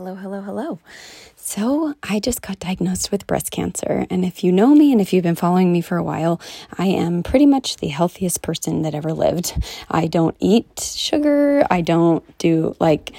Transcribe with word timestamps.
Hello, 0.00 0.14
hello, 0.14 0.40
hello. 0.40 0.78
So, 1.36 1.92
I 2.02 2.20
just 2.20 2.40
got 2.40 2.58
diagnosed 2.58 3.12
with 3.12 3.26
breast 3.26 3.50
cancer. 3.50 4.06
And 4.08 4.24
if 4.24 4.42
you 4.42 4.50
know 4.50 4.74
me 4.74 4.92
and 4.92 4.98
if 4.98 5.12
you've 5.12 5.24
been 5.24 5.34
following 5.34 5.70
me 5.74 5.82
for 5.82 5.98
a 5.98 6.02
while, 6.02 6.40
I 6.78 6.86
am 6.86 7.22
pretty 7.22 7.44
much 7.44 7.76
the 7.76 7.88
healthiest 7.88 8.40
person 8.40 8.80
that 8.80 8.94
ever 8.94 9.12
lived. 9.12 9.62
I 9.90 10.06
don't 10.06 10.34
eat 10.40 10.80
sugar. 10.80 11.66
I 11.70 11.82
don't 11.82 12.24
do 12.38 12.74
like, 12.80 13.12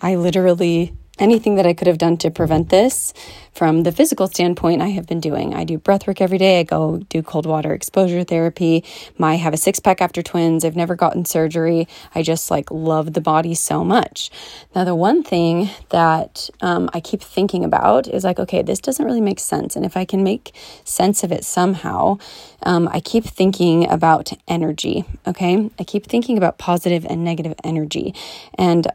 I 0.00 0.14
literally 0.14 0.92
anything 1.18 1.56
that 1.56 1.66
I 1.66 1.74
could 1.74 1.86
have 1.86 1.98
done 1.98 2.16
to 2.18 2.30
prevent 2.30 2.68
this 2.70 3.12
from 3.58 3.82
the 3.82 3.90
physical 3.90 4.28
standpoint, 4.28 4.82
I 4.82 4.90
have 4.90 5.06
been 5.06 5.18
doing. 5.18 5.52
I 5.52 5.64
do 5.64 5.78
breath 5.78 6.06
work 6.06 6.20
every 6.20 6.38
day. 6.38 6.60
I 6.60 6.62
go 6.62 6.98
do 7.08 7.24
cold 7.24 7.44
water 7.44 7.74
exposure 7.74 8.22
therapy. 8.22 8.84
My 9.18 9.34
have 9.34 9.52
a 9.52 9.56
six 9.56 9.80
pack 9.80 10.00
after 10.00 10.22
twins. 10.22 10.64
I've 10.64 10.76
never 10.76 10.94
gotten 10.94 11.24
surgery. 11.24 11.88
I 12.14 12.22
just 12.22 12.52
like 12.52 12.70
love 12.70 13.14
the 13.14 13.20
body 13.20 13.54
so 13.56 13.82
much. 13.82 14.30
Now, 14.76 14.84
the 14.84 14.94
one 14.94 15.24
thing 15.24 15.70
that 15.88 16.48
um, 16.60 16.88
I 16.94 17.00
keep 17.00 17.20
thinking 17.20 17.64
about 17.64 18.06
is 18.06 18.22
like, 18.22 18.38
okay, 18.38 18.62
this 18.62 18.78
doesn't 18.78 19.04
really 19.04 19.20
make 19.20 19.40
sense. 19.40 19.74
And 19.74 19.84
if 19.84 19.96
I 19.96 20.04
can 20.04 20.22
make 20.22 20.54
sense 20.84 21.24
of 21.24 21.32
it 21.32 21.44
somehow, 21.44 22.18
um, 22.62 22.88
I 22.92 23.00
keep 23.00 23.24
thinking 23.24 23.90
about 23.90 24.30
energy. 24.46 25.04
Okay. 25.26 25.68
I 25.80 25.82
keep 25.82 26.06
thinking 26.06 26.38
about 26.38 26.58
positive 26.58 27.04
and 27.04 27.24
negative 27.24 27.54
energy. 27.64 28.14
And 28.54 28.86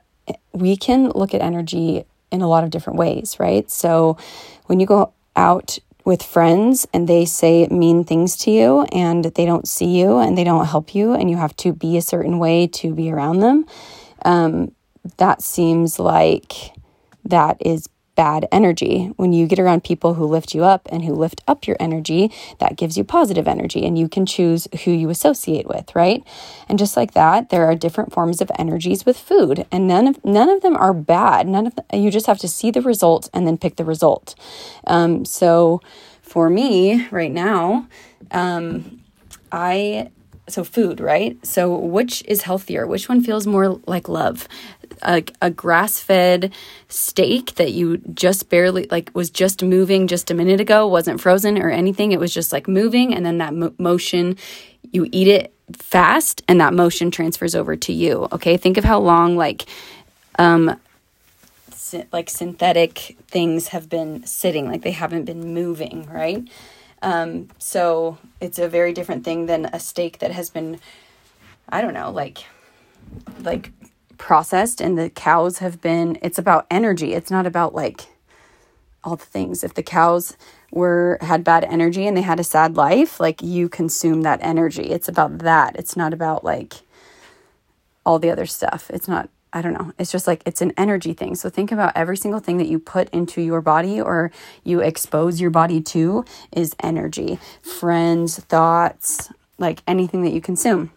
we 0.53 0.77
can 0.77 1.09
look 1.09 1.33
at 1.33 1.41
energy 1.41 2.05
in 2.33 2.41
a 2.41 2.47
lot 2.49 2.63
of 2.63 2.71
different 2.71 2.99
ways, 2.99 3.37
right? 3.39 3.69
So 3.71 4.17
when 4.65 4.79
you 4.79 4.85
go 4.85 5.13
out 5.35 5.77
with 6.03 6.21
friends 6.21 6.85
and 6.93 7.07
they 7.07 7.23
say 7.23 7.67
mean 7.67 8.03
things 8.03 8.35
to 8.35 8.51
you 8.51 8.81
and 8.91 9.23
they 9.23 9.45
don't 9.45 9.67
see 9.67 9.97
you 9.97 10.17
and 10.17 10.37
they 10.37 10.43
don't 10.43 10.65
help 10.65 10.93
you 10.93 11.13
and 11.13 11.29
you 11.29 11.37
have 11.37 11.55
to 11.57 11.71
be 11.71 11.95
a 11.95 12.01
certain 12.01 12.39
way 12.39 12.67
to 12.67 12.93
be 12.93 13.09
around 13.11 13.39
them, 13.39 13.65
um, 14.25 14.73
that 15.17 15.41
seems 15.41 15.99
like 15.99 16.71
that 17.23 17.57
is 17.61 17.87
bad 18.15 18.47
energy. 18.51 19.11
When 19.15 19.33
you 19.33 19.47
get 19.47 19.59
around 19.59 19.83
people 19.83 20.15
who 20.15 20.25
lift 20.25 20.53
you 20.53 20.63
up 20.63 20.87
and 20.91 21.03
who 21.03 21.13
lift 21.13 21.41
up 21.47 21.67
your 21.67 21.77
energy, 21.79 22.31
that 22.59 22.77
gives 22.77 22.97
you 22.97 23.03
positive 23.03 23.47
energy 23.47 23.85
and 23.85 23.97
you 23.97 24.07
can 24.07 24.25
choose 24.25 24.67
who 24.83 24.91
you 24.91 25.09
associate 25.09 25.67
with, 25.67 25.93
right? 25.95 26.23
And 26.69 26.79
just 26.79 26.95
like 26.95 27.13
that, 27.13 27.49
there 27.49 27.65
are 27.65 27.75
different 27.75 28.13
forms 28.13 28.41
of 28.41 28.51
energies 28.57 29.05
with 29.05 29.17
food 29.17 29.65
and 29.71 29.87
none 29.87 30.07
of 30.07 30.23
none 30.23 30.49
of 30.49 30.61
them 30.61 30.75
are 30.77 30.93
bad. 30.93 31.47
None 31.47 31.67
of 31.67 31.73
you 31.93 32.11
just 32.11 32.27
have 32.27 32.39
to 32.39 32.47
see 32.47 32.71
the 32.71 32.81
result 32.81 33.29
and 33.33 33.47
then 33.47 33.57
pick 33.57 33.75
the 33.75 33.85
result. 33.85 34.35
Um, 34.85 35.25
so 35.25 35.81
for 36.21 36.49
me 36.49 37.07
right 37.09 37.31
now, 37.31 37.87
um, 38.31 39.01
I 39.51 40.09
so 40.47 40.63
food, 40.63 40.99
right? 40.99 41.43
So 41.45 41.75
which 41.75 42.23
is 42.27 42.41
healthier? 42.41 42.85
Which 42.85 43.07
one 43.07 43.21
feels 43.21 43.47
more 43.47 43.79
like 43.87 44.09
love? 44.09 44.47
A, 45.01 45.23
a 45.41 45.49
grass 45.49 45.99
fed 45.99 46.53
steak 46.87 47.55
that 47.55 47.71
you 47.71 47.97
just 48.13 48.49
barely 48.49 48.87
like 48.91 49.09
was 49.13 49.29
just 49.29 49.63
moving 49.63 50.07
just 50.07 50.29
a 50.29 50.33
minute 50.33 50.59
ago, 50.59 50.87
wasn't 50.87 51.21
frozen 51.21 51.57
or 51.57 51.69
anything. 51.69 52.11
It 52.11 52.19
was 52.19 52.33
just 52.33 52.51
like 52.51 52.67
moving, 52.67 53.13
and 53.13 53.25
then 53.25 53.37
that 53.39 53.53
mo- 53.53 53.73
motion, 53.77 54.37
you 54.91 55.07
eat 55.11 55.27
it 55.27 55.53
fast, 55.71 56.43
and 56.47 56.59
that 56.61 56.73
motion 56.73 57.09
transfers 57.09 57.55
over 57.55 57.75
to 57.75 57.93
you. 57.93 58.27
Okay, 58.31 58.57
think 58.57 58.77
of 58.77 58.83
how 58.83 58.99
long 58.99 59.35
like, 59.35 59.65
um, 60.37 60.79
like 62.11 62.29
synthetic 62.29 63.17
things 63.27 63.69
have 63.69 63.89
been 63.89 64.25
sitting, 64.25 64.67
like 64.67 64.81
they 64.81 64.91
haven't 64.91 65.25
been 65.25 65.53
moving, 65.53 66.07
right? 66.11 66.47
Um, 67.03 67.49
so 67.59 68.17
it's 68.39 68.57
a 68.57 68.69
very 68.69 68.93
different 68.93 69.25
thing 69.25 69.45
than 69.45 69.65
a 69.65 69.79
steak 69.79 70.19
that 70.19 70.31
has 70.31 70.49
been, 70.49 70.79
I 71.67 71.81
don't 71.81 71.93
know, 71.93 72.09
like, 72.11 72.45
like 73.41 73.71
processed 74.17 74.79
and 74.79 74.97
the 74.97 75.09
cows 75.09 75.57
have 75.57 75.81
been, 75.81 76.17
it's 76.21 76.39
about 76.39 76.65
energy. 76.71 77.13
It's 77.13 77.29
not 77.29 77.45
about 77.45 77.75
like 77.75 78.07
all 79.03 79.17
the 79.17 79.25
things. 79.25 79.65
If 79.65 79.73
the 79.73 79.83
cows 79.83 80.37
were, 80.71 81.17
had 81.19 81.43
bad 81.43 81.65
energy 81.65 82.07
and 82.07 82.15
they 82.15 82.21
had 82.21 82.39
a 82.39 82.43
sad 82.43 82.77
life, 82.77 83.19
like 83.19 83.43
you 83.43 83.67
consume 83.67 84.21
that 84.21 84.39
energy. 84.41 84.83
It's 84.83 85.09
about 85.09 85.39
that. 85.39 85.75
It's 85.75 85.97
not 85.97 86.13
about 86.13 86.45
like 86.45 86.73
all 88.05 88.17
the 88.17 88.31
other 88.31 88.45
stuff. 88.45 88.89
It's 88.93 89.09
not 89.09 89.29
I 89.53 89.61
don't 89.61 89.73
know. 89.73 89.93
It's 89.99 90.11
just 90.11 90.25
like 90.25 90.41
it's 90.45 90.61
an 90.61 90.73
energy 90.77 91.13
thing. 91.13 91.35
So 91.35 91.49
think 91.49 91.71
about 91.71 91.93
every 91.95 92.17
single 92.17 92.39
thing 92.39 92.57
that 92.57 92.67
you 92.67 92.79
put 92.79 93.07
into 93.11 93.41
your 93.41 93.61
body 93.61 94.01
or 94.01 94.31
you 94.63 94.79
expose 94.79 95.39
your 95.39 95.51
body 95.51 95.79
to 95.81 96.25
is 96.51 96.75
energy. 96.81 97.39
Friends, 97.61 98.39
thoughts, 98.39 99.31
like 99.59 99.83
anything 99.87 100.23
that 100.23 100.33
you 100.33 100.41
consume. 100.41 100.91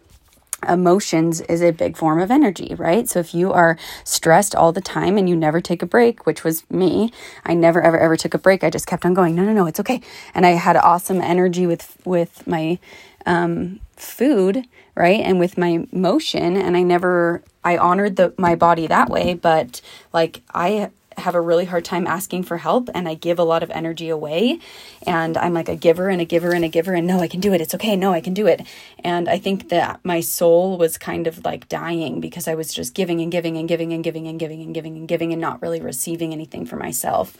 Emotions 0.67 1.39
is 1.41 1.61
a 1.61 1.71
big 1.71 1.95
form 1.95 2.19
of 2.19 2.31
energy, 2.31 2.73
right? 2.79 3.07
So 3.07 3.19
if 3.19 3.35
you 3.35 3.53
are 3.53 3.77
stressed 4.03 4.55
all 4.55 4.71
the 4.71 4.81
time 4.81 5.15
and 5.19 5.29
you 5.29 5.35
never 5.35 5.61
take 5.61 5.83
a 5.83 5.85
break, 5.85 6.25
which 6.25 6.43
was 6.43 6.67
me, 6.71 7.13
I 7.45 7.53
never 7.53 7.79
ever 7.79 7.99
ever 7.99 8.17
took 8.17 8.33
a 8.33 8.39
break. 8.39 8.63
I 8.63 8.71
just 8.71 8.87
kept 8.87 9.05
on 9.05 9.13
going. 9.13 9.35
No, 9.35 9.43
no, 9.43 9.53
no, 9.53 9.67
it's 9.67 9.79
okay. 9.79 10.01
And 10.33 10.47
I 10.47 10.51
had 10.51 10.75
awesome 10.75 11.21
energy 11.21 11.67
with 11.67 11.95
with 12.05 12.47
my 12.47 12.79
um, 13.27 13.79
food, 13.95 14.65
right? 14.95 15.19
And 15.19 15.37
with 15.37 15.57
my 15.57 15.85
motion 15.91 16.57
and 16.57 16.75
I 16.75 16.81
never 16.81 17.43
I 17.63 17.77
honored 17.77 18.15
the 18.15 18.33
my 18.37 18.55
body 18.55 18.87
that 18.87 19.09
way, 19.09 19.35
but 19.35 19.81
like 20.13 20.41
I 20.53 20.89
have 21.17 21.33
a 21.33 21.41
really 21.41 21.65
hard 21.65 21.83
time 21.83 22.05
asking 22.05 22.43
for 22.43 22.57
help 22.57 22.89
and 22.93 23.07
I 23.07 23.15
give 23.15 23.39
a 23.39 23.43
lot 23.43 23.63
of 23.63 23.71
energy 23.71 24.07
away 24.09 24.59
and 25.05 25.35
I'm 25.35 25.53
like 25.53 25.67
a 25.67 25.75
giver 25.75 26.09
and 26.09 26.21
a 26.21 26.25
giver 26.25 26.51
and 26.51 26.63
a 26.63 26.69
giver 26.69 26.93
and 26.93 27.07
no 27.07 27.19
I 27.19 27.27
can 27.27 27.39
do 27.39 27.53
it 27.53 27.61
it's 27.61 27.73
okay 27.73 27.95
no 27.95 28.13
I 28.13 28.21
can 28.21 28.35
do 28.35 28.45
it 28.45 28.61
and 29.03 29.27
I 29.27 29.39
think 29.39 29.69
that 29.69 29.99
my 30.03 30.19
soul 30.19 30.77
was 30.77 30.97
kind 30.97 31.25
of 31.25 31.43
like 31.43 31.67
dying 31.69 32.21
because 32.21 32.47
I 32.47 32.53
was 32.53 32.71
just 32.71 32.93
giving 32.93 33.19
and 33.19 33.31
giving 33.31 33.57
and 33.57 33.67
giving 33.67 33.93
and 33.93 34.03
giving 34.03 34.27
and 34.27 34.39
giving 34.39 34.61
and 34.61 34.75
giving 34.75 34.95
and 34.95 35.07
giving 35.07 35.33
and 35.33 35.41
not 35.41 35.59
really 35.59 35.81
receiving 35.81 36.33
anything 36.33 36.67
for 36.67 36.75
myself 36.75 37.35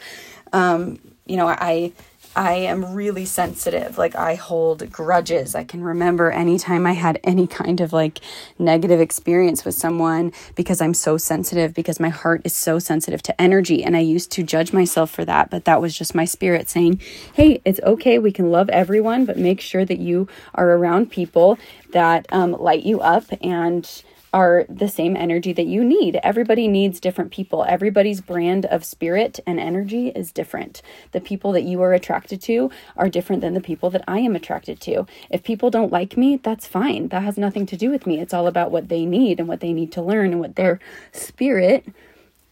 um 0.54 0.98
you 1.28 1.38
know 1.38 1.48
I 1.48 1.92
I 2.38 2.54
am 2.54 2.94
really 2.94 3.26
sensitive. 3.26 3.98
Like 3.98 4.16
I 4.16 4.36
hold 4.36 4.92
grudges. 4.92 5.56
I 5.56 5.64
can 5.64 5.84
remember 5.84 6.30
anytime 6.30 6.86
I 6.86 6.92
had 6.92 7.20
any 7.24 7.48
kind 7.48 7.82
of 7.82 7.92
like 7.92 8.20
negative 8.60 9.00
experience 9.02 9.66
with 9.66 9.74
someone 9.74 10.32
because 10.54 10.80
I'm 10.80 10.94
so 10.94 11.18
sensitive 11.18 11.74
because 11.74 12.00
my 12.00 12.10
heart 12.10 12.42
is 12.46 12.54
so 12.54 12.78
sensitive 12.78 13.24
to 13.24 13.42
energy 13.42 13.84
and 13.84 13.98
I 13.98 14.02
used 14.02 14.32
to 14.34 14.44
judge 14.44 14.72
myself 14.72 15.10
for 15.10 15.26
that, 15.26 15.50
but 15.50 15.66
that 15.66 15.82
was 15.82 15.98
just 15.98 16.14
my 16.14 16.26
spirit 16.26 16.70
saying, 16.70 17.02
"Hey, 17.34 17.60
it's 17.66 17.80
okay. 17.82 18.20
We 18.20 18.32
can 18.32 18.52
love 18.52 18.70
everyone, 18.70 19.26
but 19.26 19.40
make 19.40 19.60
sure 19.60 19.84
that 19.84 19.98
you 19.98 20.28
are 20.54 20.70
around 20.70 21.10
people 21.10 21.58
that 21.92 22.28
um, 22.32 22.52
light 22.52 22.84
you 22.84 23.02
up 23.02 23.26
and 23.42 24.04
are 24.34 24.66
the 24.70 24.88
same 24.90 25.16
energy 25.16 25.54
that 25.54 25.66
you 25.66 25.84
need. 25.84 26.20
Everybody 26.22 26.68
needs 26.68 27.00
different 27.00 27.32
people. 27.32 27.66
Everybody's 27.68 28.22
brand 28.22 28.66
of 28.66 28.84
spirit 28.84 29.40
and 29.48 29.60
energy 29.60 30.10
is 30.10 30.32
different. 30.32 30.82
The 31.12 31.22
people 31.22 31.52
that 31.54 31.64
you 31.64 31.82
are 31.82 31.94
attracted 31.94 32.42
to 32.44 32.70
are 32.96 33.10
different 33.10 33.42
than 33.42 33.54
the 33.54 33.62
people 33.62 33.90
that 33.92 34.04
I 34.08 34.20
am 34.20 34.36
attracted 34.36 34.82
to. 34.82 35.06
If 35.30 35.44
people 35.44 35.70
don't 35.70 35.92
like 35.92 36.18
me, 36.18 36.38
that's 36.38 36.68
fine. 36.68 37.08
That 37.10 37.24
has 37.24 37.38
nothing 37.38 37.66
to 37.68 37.78
do 37.78 37.90
with 37.90 38.06
me. 38.06 38.20
It's 38.20 38.34
all 38.34 38.48
about 38.48 38.72
what 38.72 38.90
they 38.90 39.06
need 39.06 39.40
and 39.40 39.48
what 39.48 39.62
they 39.62 39.74
need 39.74 39.92
to 39.94 40.02
learn 40.02 40.32
and 40.32 40.42
what 40.42 40.56
their 40.56 40.80
spirit 41.12 41.86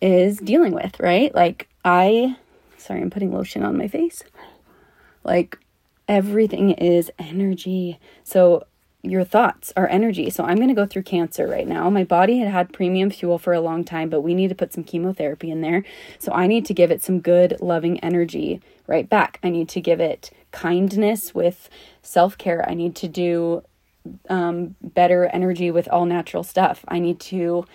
is 0.01 0.37
dealing 0.37 0.73
with, 0.73 0.99
right? 0.99 1.33
Like, 1.35 1.67
I, 1.83 2.37
sorry, 2.77 3.01
I'm 3.01 3.09
putting 3.09 3.33
lotion 3.33 3.63
on 3.63 3.77
my 3.77 3.87
face. 3.87 4.23
Like, 5.23 5.57
everything 6.07 6.71
is 6.71 7.11
energy. 7.19 7.99
So, 8.23 8.63
your 9.11 9.23
thoughts 9.23 9.71
are 9.77 9.87
energy. 9.87 10.29
So 10.29 10.43
I'm 10.43 10.57
going 10.57 10.69
to 10.69 10.73
go 10.73 10.85
through 10.85 11.03
cancer 11.03 11.47
right 11.47 11.67
now. 11.67 11.89
My 11.89 12.03
body 12.03 12.39
had 12.39 12.49
had 12.49 12.73
premium 12.73 13.09
fuel 13.09 13.37
for 13.37 13.53
a 13.53 13.61
long 13.61 13.83
time, 13.83 14.09
but 14.09 14.21
we 14.21 14.33
need 14.33 14.49
to 14.49 14.55
put 14.55 14.73
some 14.73 14.83
chemotherapy 14.83 15.51
in 15.51 15.61
there. 15.61 15.83
So 16.19 16.31
I 16.31 16.47
need 16.47 16.65
to 16.65 16.73
give 16.73 16.91
it 16.91 17.01
some 17.01 17.19
good, 17.19 17.57
loving 17.61 17.99
energy 17.99 18.61
right 18.87 19.09
back. 19.09 19.39
I 19.43 19.49
need 19.49 19.69
to 19.69 19.81
give 19.81 19.99
it 19.99 20.31
kindness 20.51 21.33
with 21.33 21.69
self 22.01 22.37
care. 22.37 22.67
I 22.67 22.73
need 22.73 22.95
to 22.97 23.07
do 23.07 23.63
um, 24.29 24.75
better 24.81 25.25
energy 25.27 25.71
with 25.71 25.87
all 25.89 26.05
natural 26.05 26.43
stuff. 26.43 26.83
I 26.87 26.99
need 26.99 27.19
to 27.21 27.65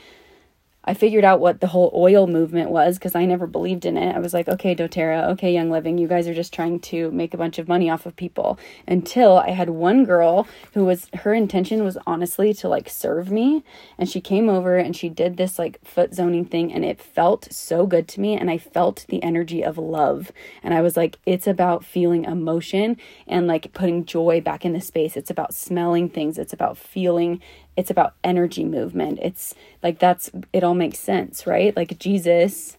I 0.82 0.94
figured 0.94 1.24
out 1.24 1.41
what 1.41 1.60
the 1.60 1.66
whole 1.66 1.92
oil 1.94 2.26
movement 2.26 2.70
was 2.70 2.98
because 2.98 3.14
I 3.14 3.26
never 3.26 3.46
believed 3.46 3.84
in 3.84 3.98
it. 3.98 4.16
I 4.16 4.18
was 4.18 4.32
like, 4.32 4.48
okay, 4.48 4.74
doTERRA, 4.74 5.28
okay, 5.32 5.53
Young 5.53 5.71
Living, 5.71 5.98
you 5.98 6.09
guys 6.09 6.27
are 6.27 6.34
just 6.34 6.54
trying 6.54 6.80
to 6.80 7.10
make 7.10 7.34
a 7.34 7.36
bunch 7.36 7.59
of 7.59 7.68
money 7.68 7.91
off 7.91 8.06
of 8.06 8.16
people. 8.16 8.59
Until 8.88 9.36
I 9.36 9.50
had 9.50 9.68
one 9.68 10.06
girl 10.06 10.48
who 10.72 10.86
was, 10.86 11.10
her 11.16 11.34
intention 11.34 11.84
was 11.84 11.98
honestly 12.06 12.54
to 12.54 12.68
like 12.68 12.88
serve 12.88 13.30
me. 13.30 13.62
And 13.98 14.09
she 14.09 14.22
came 14.22 14.48
over 14.48 14.78
and 14.78 14.97
she 14.97 15.10
did 15.10 15.36
this 15.36 15.59
like 15.59 15.84
foot 15.84 16.15
zoning 16.15 16.47
thing 16.47 16.72
and 16.72 16.82
it 16.82 16.98
felt 16.98 17.53
so 17.53 17.86
good 17.86 18.09
to 18.09 18.21
me. 18.21 18.34
And 18.34 18.50
I 18.50 18.56
felt 18.56 19.04
the 19.09 19.22
energy 19.22 19.62
of 19.62 19.77
love. 19.77 20.32
And 20.62 20.72
I 20.72 20.80
was 20.80 20.97
like, 20.97 21.18
it's 21.27 21.47
about 21.47 21.84
feeling 21.84 22.24
emotion 22.24 22.97
and 23.27 23.47
like 23.47 23.74
putting 23.74 24.06
joy 24.06 24.41
back 24.41 24.65
in 24.65 24.72
the 24.72 24.80
space. 24.80 25.15
It's 25.15 25.30
about 25.30 25.53
smelling 25.53 26.09
things, 26.09 26.38
it's 26.38 26.54
about 26.54 26.78
feeling 26.78 27.42
it's 27.76 27.90
about 27.90 28.14
energy 28.24 28.64
movement. 28.64 29.18
It's 29.22 29.54
like 29.82 29.98
that's 29.98 30.30
it 30.52 30.64
all 30.64 30.74
makes 30.74 30.98
sense, 30.98 31.46
right? 31.46 31.74
Like 31.76 31.98
Jesus 31.98 32.76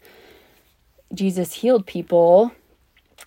Jesus 1.13 1.53
healed 1.53 1.85
people 1.85 2.51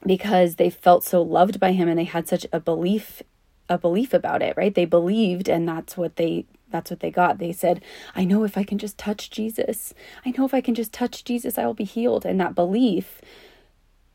because 0.06 0.56
they 0.56 0.70
felt 0.70 1.05
so 1.05 1.22
loved 1.22 1.61
by 1.61 1.72
him 1.72 1.88
and 1.88 1.99
they 1.99 2.05
had 2.05 2.28
such 2.28 2.46
a 2.52 2.61
belief 2.61 3.22
a 3.69 3.78
belief 3.78 4.12
about 4.12 4.43
it, 4.43 4.56
right? 4.56 4.75
They 4.75 4.84
believed 4.84 5.49
and 5.49 5.66
that's 5.69 5.96
what 5.96 6.16
they 6.16 6.46
that's 6.70 6.90
what 6.90 7.00
they 7.00 7.11
got. 7.11 7.38
They 7.38 7.52
said, 7.52 7.82
I 8.16 8.25
know 8.25 8.43
if 8.43 8.58
I 8.58 8.64
can 8.64 8.78
just 8.78 8.99
touch 8.99 9.31
Jesus, 9.31 9.94
I 10.26 10.34
know 10.37 10.44
if 10.44 10.52
I 10.52 10.61
can 10.61 10.75
just 10.75 10.93
touch 10.93 11.25
Jesus, 11.25 11.56
I 11.56 11.66
will 11.66 11.75
be 11.75 11.84
healed. 11.84 12.26
And 12.26 12.40
that 12.40 12.56
belief 12.56 13.20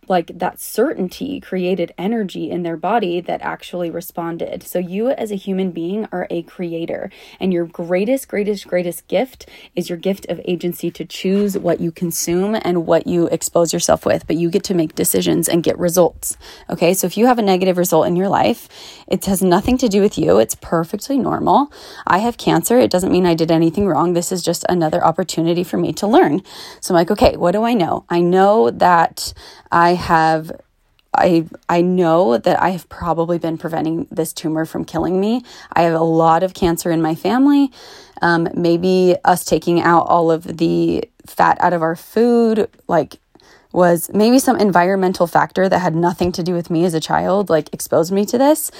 like 0.09 0.39
that 0.39 0.59
certainty 0.59 1.39
created 1.39 1.93
energy 1.97 2.49
in 2.49 2.63
their 2.63 2.75
body 2.75 3.21
that 3.21 3.41
actually 3.41 3.91
responded. 3.91 4.63
So, 4.63 4.79
you 4.79 5.09
as 5.09 5.31
a 5.31 5.35
human 5.35 5.71
being 5.71 6.07
are 6.11 6.27
a 6.29 6.41
creator, 6.43 7.11
and 7.39 7.53
your 7.53 7.65
greatest, 7.65 8.27
greatest, 8.27 8.67
greatest 8.67 9.07
gift 9.07 9.47
is 9.75 9.87
your 9.87 9.97
gift 9.97 10.25
of 10.27 10.41
agency 10.45 10.89
to 10.91 11.05
choose 11.05 11.57
what 11.57 11.79
you 11.79 11.91
consume 11.91 12.57
and 12.61 12.87
what 12.87 13.05
you 13.05 13.27
expose 13.27 13.71
yourself 13.71 14.05
with. 14.05 14.25
But 14.25 14.37
you 14.37 14.49
get 14.49 14.63
to 14.65 14.73
make 14.73 14.95
decisions 14.95 15.47
and 15.47 15.63
get 15.63 15.77
results. 15.77 16.37
Okay, 16.69 16.93
so 16.93 17.05
if 17.05 17.15
you 17.15 17.27
have 17.27 17.39
a 17.39 17.43
negative 17.43 17.77
result 17.77 18.07
in 18.07 18.15
your 18.15 18.29
life, 18.29 18.67
it 19.07 19.25
has 19.25 19.43
nothing 19.43 19.77
to 19.77 19.87
do 19.87 20.01
with 20.01 20.17
you, 20.17 20.39
it's 20.39 20.55
perfectly 20.55 21.19
normal. 21.19 21.71
I 22.07 22.17
have 22.19 22.37
cancer, 22.37 22.79
it 22.79 22.91
doesn't 22.91 23.11
mean 23.11 23.25
I 23.27 23.35
did 23.35 23.51
anything 23.51 23.87
wrong. 23.87 24.13
This 24.13 24.31
is 24.31 24.41
just 24.41 24.65
another 24.67 25.03
opportunity 25.03 25.63
for 25.63 25.77
me 25.77 25.93
to 25.93 26.07
learn. 26.07 26.41
So, 26.81 26.93
I'm 26.93 26.95
like, 26.95 27.11
okay, 27.11 27.37
what 27.37 27.51
do 27.51 27.63
I 27.63 27.73
know? 27.73 28.05
I 28.09 28.21
know 28.21 28.71
that 28.71 29.33
I 29.71 29.98
have 29.99 30.51
I 31.13 31.45
I 31.67 31.81
know 31.81 32.37
that 32.37 32.61
I 32.61 32.69
have 32.69 32.87
probably 32.89 33.37
been 33.39 33.57
preventing 33.57 34.07
this 34.11 34.31
tumor 34.31 34.65
from 34.65 34.85
killing 34.85 35.19
me. 35.19 35.43
I 35.73 35.81
have 35.83 35.99
a 35.99 36.03
lot 36.03 36.43
of 36.43 36.53
cancer 36.53 36.91
in 36.91 37.01
my 37.01 37.15
family. 37.15 37.71
Um, 38.21 38.47
maybe 38.53 39.15
us 39.25 39.43
taking 39.45 39.81
out 39.81 40.03
all 40.03 40.29
of 40.29 40.43
the 40.57 41.09
fat 41.25 41.57
out 41.61 41.73
of 41.73 41.81
our 41.81 41.95
food, 41.95 42.69
like 42.87 43.19
was 43.71 44.09
maybe 44.13 44.39
some 44.39 44.57
environmental 44.57 45.27
factor 45.27 45.69
that 45.69 45.79
had 45.79 45.95
nothing 45.95 46.31
to 46.33 46.43
do 46.43 46.53
with 46.53 46.69
me 46.69 46.85
as 46.85 46.93
a 46.93 46.99
child, 46.99 47.49
like 47.49 47.71
exposed 47.73 48.11
me 48.11 48.25
to 48.25 48.37
this. 48.37 48.71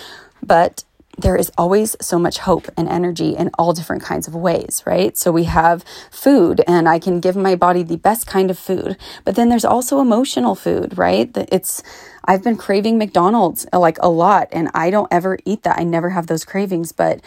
But 0.41 0.83
there 1.21 1.35
is 1.35 1.51
always 1.57 1.95
so 2.01 2.19
much 2.19 2.39
hope 2.39 2.67
and 2.77 2.87
energy 2.87 3.35
in 3.35 3.49
all 3.57 3.73
different 3.73 4.03
kinds 4.03 4.27
of 4.27 4.35
ways, 4.35 4.83
right? 4.85 5.17
So 5.17 5.31
we 5.31 5.45
have 5.45 5.83
food, 6.11 6.61
and 6.67 6.87
I 6.87 6.99
can 6.99 7.19
give 7.19 7.35
my 7.35 7.55
body 7.55 7.83
the 7.83 7.97
best 7.97 8.27
kind 8.27 8.49
of 8.49 8.57
food. 8.57 8.97
But 9.25 9.35
then 9.35 9.49
there's 9.49 9.65
also 9.65 9.99
emotional 9.99 10.55
food, 10.55 10.97
right? 10.97 11.29
It's, 11.51 11.83
I've 12.25 12.43
been 12.43 12.57
craving 12.57 12.97
McDonald's 12.97 13.65
uh, 13.73 13.79
like 13.79 13.97
a 14.01 14.09
lot, 14.09 14.47
and 14.51 14.69
I 14.73 14.89
don't 14.89 15.07
ever 15.11 15.37
eat 15.45 15.63
that. 15.63 15.79
I 15.79 15.83
never 15.83 16.09
have 16.09 16.27
those 16.27 16.45
cravings, 16.45 16.91
but 16.91 17.21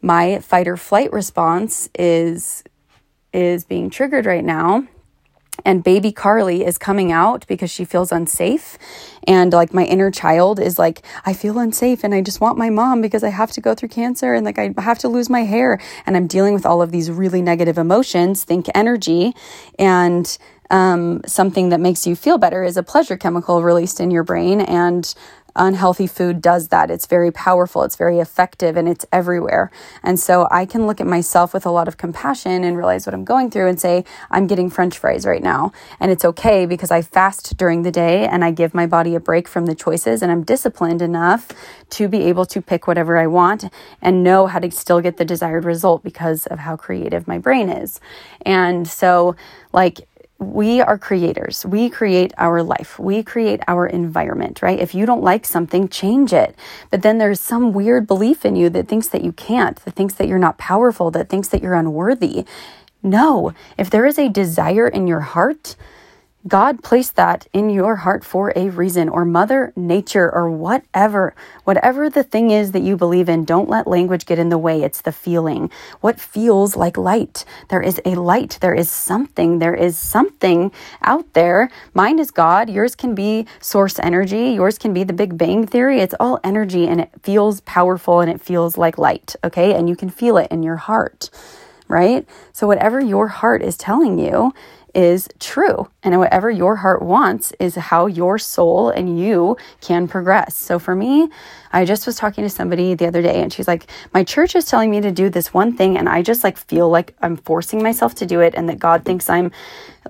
my 0.00 0.40
fight 0.40 0.68
or 0.68 0.76
flight 0.76 1.12
response 1.12 1.88
is 1.94 2.64
is 3.32 3.64
being 3.64 3.88
triggered 3.88 4.26
right 4.26 4.44
now 4.44 4.86
and 5.64 5.84
baby 5.84 6.12
Carly 6.12 6.64
is 6.64 6.78
coming 6.78 7.12
out 7.12 7.46
because 7.46 7.70
she 7.70 7.84
feels 7.84 8.12
unsafe. 8.12 8.78
And 9.26 9.52
like 9.52 9.72
my 9.72 9.84
inner 9.84 10.10
child 10.10 10.58
is 10.58 10.78
like, 10.78 11.02
I 11.24 11.32
feel 11.32 11.58
unsafe 11.58 12.02
and 12.04 12.14
I 12.14 12.20
just 12.20 12.40
want 12.40 12.58
my 12.58 12.70
mom 12.70 13.00
because 13.00 13.22
I 13.22 13.28
have 13.30 13.52
to 13.52 13.60
go 13.60 13.74
through 13.74 13.90
cancer 13.90 14.34
and 14.34 14.44
like 14.44 14.58
I 14.58 14.74
have 14.78 14.98
to 15.00 15.08
lose 15.08 15.30
my 15.30 15.42
hair. 15.42 15.80
And 16.06 16.16
I'm 16.16 16.26
dealing 16.26 16.54
with 16.54 16.66
all 16.66 16.82
of 16.82 16.90
these 16.90 17.10
really 17.10 17.42
negative 17.42 17.78
emotions, 17.78 18.44
think 18.44 18.66
energy. 18.74 19.34
And 19.78 20.36
um, 20.70 21.20
something 21.26 21.68
that 21.68 21.80
makes 21.80 22.06
you 22.06 22.16
feel 22.16 22.38
better 22.38 22.64
is 22.64 22.76
a 22.76 22.82
pleasure 22.82 23.16
chemical 23.16 23.62
released 23.62 24.00
in 24.00 24.10
your 24.10 24.24
brain. 24.24 24.60
And 24.60 25.14
unhealthy 25.56 26.06
food 26.06 26.40
does 26.40 26.68
that. 26.68 26.90
It's 26.90 27.06
very 27.06 27.30
powerful, 27.30 27.82
it's 27.82 27.96
very 27.96 28.18
effective, 28.18 28.76
and 28.76 28.88
it's 28.88 29.06
everywhere. 29.12 29.70
And 30.02 30.18
so 30.18 30.48
I 30.50 30.66
can 30.66 30.86
look 30.86 31.00
at 31.00 31.06
myself 31.06 31.54
with 31.54 31.66
a 31.66 31.70
lot 31.70 31.88
of 31.88 31.96
compassion 31.96 32.64
and 32.64 32.76
realize 32.76 33.06
what 33.06 33.14
I'm 33.14 33.24
going 33.24 33.50
through 33.50 33.68
and 33.68 33.80
say, 33.80 34.04
I'm 34.30 34.46
getting 34.46 34.70
french 34.70 34.98
fries 34.98 35.26
right 35.26 35.42
now. 35.42 35.72
And 36.00 36.10
it's 36.10 36.24
okay 36.24 36.66
because 36.66 36.90
I 36.90 37.02
fast 37.02 37.56
during 37.56 37.82
the 37.82 37.90
day 37.90 38.26
and 38.26 38.44
I 38.44 38.50
give 38.50 38.74
my 38.74 38.86
body 38.86 39.14
a 39.14 39.20
break 39.20 39.48
from 39.48 39.66
the 39.66 39.74
choices 39.74 40.22
and 40.22 40.30
I'm 40.32 40.42
disciplined 40.42 41.02
enough 41.02 41.48
to 41.90 42.08
be 42.08 42.22
able 42.22 42.46
to 42.46 42.62
pick 42.62 42.86
whatever 42.86 43.18
I 43.18 43.26
want 43.26 43.64
and 44.00 44.24
know 44.24 44.46
how 44.46 44.58
to 44.58 44.70
still 44.70 45.00
get 45.00 45.18
the 45.18 45.24
desired 45.24 45.64
result 45.64 46.02
because 46.02 46.46
of 46.46 46.60
how 46.60 46.76
creative 46.76 47.28
my 47.28 47.38
brain 47.38 47.68
is. 47.68 48.00
And 48.46 48.88
so, 48.88 49.36
like, 49.72 50.08
we 50.42 50.80
are 50.80 50.98
creators. 50.98 51.64
We 51.64 51.88
create 51.88 52.32
our 52.36 52.62
life. 52.62 52.98
We 52.98 53.22
create 53.22 53.60
our 53.68 53.86
environment, 53.86 54.60
right? 54.60 54.78
If 54.78 54.94
you 54.94 55.06
don't 55.06 55.22
like 55.22 55.46
something, 55.46 55.88
change 55.88 56.32
it. 56.32 56.54
But 56.90 57.02
then 57.02 57.18
there's 57.18 57.40
some 57.40 57.72
weird 57.72 58.06
belief 58.06 58.44
in 58.44 58.56
you 58.56 58.68
that 58.70 58.88
thinks 58.88 59.08
that 59.08 59.24
you 59.24 59.32
can't, 59.32 59.76
that 59.84 59.94
thinks 59.94 60.14
that 60.14 60.28
you're 60.28 60.38
not 60.38 60.58
powerful, 60.58 61.10
that 61.12 61.28
thinks 61.28 61.48
that 61.48 61.62
you're 61.62 61.74
unworthy. 61.74 62.44
No, 63.02 63.52
if 63.78 63.90
there 63.90 64.06
is 64.06 64.18
a 64.18 64.28
desire 64.28 64.88
in 64.88 65.06
your 65.06 65.20
heart, 65.20 65.76
God 66.48 66.82
placed 66.82 67.14
that 67.14 67.46
in 67.52 67.70
your 67.70 67.96
heart 67.96 68.24
for 68.24 68.52
a 68.56 68.68
reason, 68.68 69.08
or 69.08 69.24
Mother 69.24 69.72
Nature, 69.76 70.32
or 70.32 70.50
whatever. 70.50 71.34
Whatever 71.62 72.10
the 72.10 72.24
thing 72.24 72.50
is 72.50 72.72
that 72.72 72.82
you 72.82 72.96
believe 72.96 73.28
in, 73.28 73.44
don't 73.44 73.68
let 73.68 73.86
language 73.86 74.26
get 74.26 74.40
in 74.40 74.48
the 74.48 74.58
way. 74.58 74.82
It's 74.82 75.02
the 75.02 75.12
feeling. 75.12 75.70
What 76.00 76.20
feels 76.20 76.74
like 76.74 76.96
light? 76.96 77.44
There 77.68 77.80
is 77.80 78.00
a 78.04 78.16
light. 78.16 78.58
There 78.60 78.74
is 78.74 78.90
something. 78.90 79.60
There 79.60 79.74
is 79.74 79.96
something 79.96 80.72
out 81.00 81.32
there. 81.34 81.70
Mine 81.94 82.18
is 82.18 82.32
God. 82.32 82.68
Yours 82.68 82.96
can 82.96 83.14
be 83.14 83.46
source 83.60 84.00
energy. 84.00 84.50
Yours 84.50 84.78
can 84.78 84.92
be 84.92 85.04
the 85.04 85.12
Big 85.12 85.38
Bang 85.38 85.64
Theory. 85.64 86.00
It's 86.00 86.14
all 86.18 86.40
energy 86.42 86.88
and 86.88 87.00
it 87.00 87.10
feels 87.22 87.60
powerful 87.60 88.20
and 88.20 88.30
it 88.30 88.40
feels 88.40 88.76
like 88.76 88.98
light. 88.98 89.36
Okay. 89.44 89.74
And 89.74 89.88
you 89.88 89.94
can 89.94 90.10
feel 90.10 90.36
it 90.38 90.50
in 90.50 90.64
your 90.64 90.76
heart, 90.76 91.30
right? 91.86 92.26
So, 92.52 92.66
whatever 92.66 93.00
your 93.00 93.28
heart 93.28 93.62
is 93.62 93.76
telling 93.76 94.18
you, 94.18 94.52
is 94.94 95.28
true. 95.38 95.88
And 96.02 96.18
whatever 96.18 96.50
your 96.50 96.76
heart 96.76 97.02
wants 97.02 97.52
is 97.58 97.74
how 97.74 98.06
your 98.06 98.38
soul 98.38 98.90
and 98.90 99.18
you 99.18 99.56
can 99.80 100.08
progress. 100.08 100.56
So 100.56 100.78
for 100.78 100.94
me, 100.94 101.28
I 101.72 101.84
just 101.84 102.06
was 102.06 102.16
talking 102.16 102.44
to 102.44 102.50
somebody 102.50 102.94
the 102.94 103.06
other 103.06 103.22
day 103.22 103.42
and 103.42 103.52
she's 103.52 103.68
like, 103.68 103.86
My 104.12 104.24
church 104.24 104.54
is 104.54 104.66
telling 104.66 104.90
me 104.90 105.00
to 105.00 105.10
do 105.10 105.30
this 105.30 105.54
one 105.54 105.76
thing, 105.76 105.96
and 105.96 106.08
I 106.08 106.22
just 106.22 106.44
like 106.44 106.56
feel 106.56 106.88
like 106.88 107.14
I'm 107.22 107.36
forcing 107.36 107.82
myself 107.82 108.14
to 108.16 108.26
do 108.26 108.40
it, 108.40 108.54
and 108.54 108.68
that 108.68 108.78
God 108.78 109.04
thinks 109.04 109.30
I'm 109.30 109.50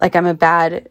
like 0.00 0.16
I'm 0.16 0.26
a 0.26 0.34
bad 0.34 0.88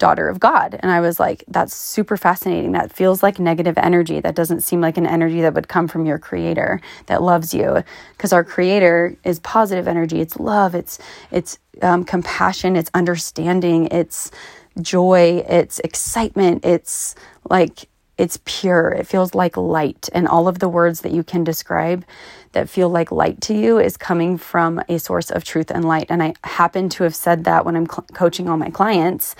daughter 0.00 0.28
of 0.28 0.40
God. 0.40 0.80
And 0.80 0.90
I 0.90 1.00
was 1.00 1.20
like, 1.20 1.44
that's 1.46 1.74
super 1.74 2.16
fascinating. 2.16 2.72
That 2.72 2.92
feels 2.92 3.22
like 3.22 3.38
negative 3.38 3.78
energy. 3.78 4.18
That 4.18 4.34
doesn't 4.34 4.62
seem 4.62 4.80
like 4.80 4.96
an 4.96 5.06
energy 5.06 5.42
that 5.42 5.54
would 5.54 5.68
come 5.68 5.86
from 5.86 6.06
your 6.06 6.18
creator 6.18 6.80
that 7.06 7.22
loves 7.22 7.54
you. 7.54 7.84
Because 8.16 8.32
our 8.32 8.42
creator 8.42 9.16
is 9.22 9.38
positive 9.40 9.86
energy. 9.86 10.20
It's 10.20 10.38
love. 10.40 10.74
It's 10.74 10.98
it's 11.30 11.58
um, 11.82 12.04
compassion. 12.04 12.74
It's 12.74 12.90
understanding. 12.94 13.86
It's 13.92 14.32
joy. 14.80 15.44
It's 15.48 15.78
excitement. 15.80 16.64
It's 16.64 17.14
like 17.48 17.88
it's 18.18 18.38
pure. 18.44 18.90
It 18.90 19.06
feels 19.06 19.34
like 19.34 19.56
light. 19.56 20.08
And 20.12 20.26
all 20.28 20.48
of 20.48 20.58
the 20.58 20.68
words 20.68 21.02
that 21.02 21.12
you 21.12 21.22
can 21.22 21.44
describe 21.44 22.04
that 22.52 22.68
feel 22.68 22.88
like 22.88 23.10
light 23.12 23.40
to 23.42 23.54
you 23.54 23.78
is 23.78 23.96
coming 23.96 24.36
from 24.36 24.82
a 24.88 24.98
source 24.98 25.30
of 25.30 25.44
truth 25.44 25.70
and 25.70 25.86
light. 25.86 26.06
And 26.10 26.22
I 26.22 26.34
happen 26.44 26.88
to 26.90 27.04
have 27.04 27.14
said 27.14 27.44
that 27.44 27.64
when 27.64 27.76
I'm 27.76 27.86
cl- 27.86 28.06
coaching 28.12 28.48
all 28.48 28.58
my 28.58 28.70
clients 28.70 29.34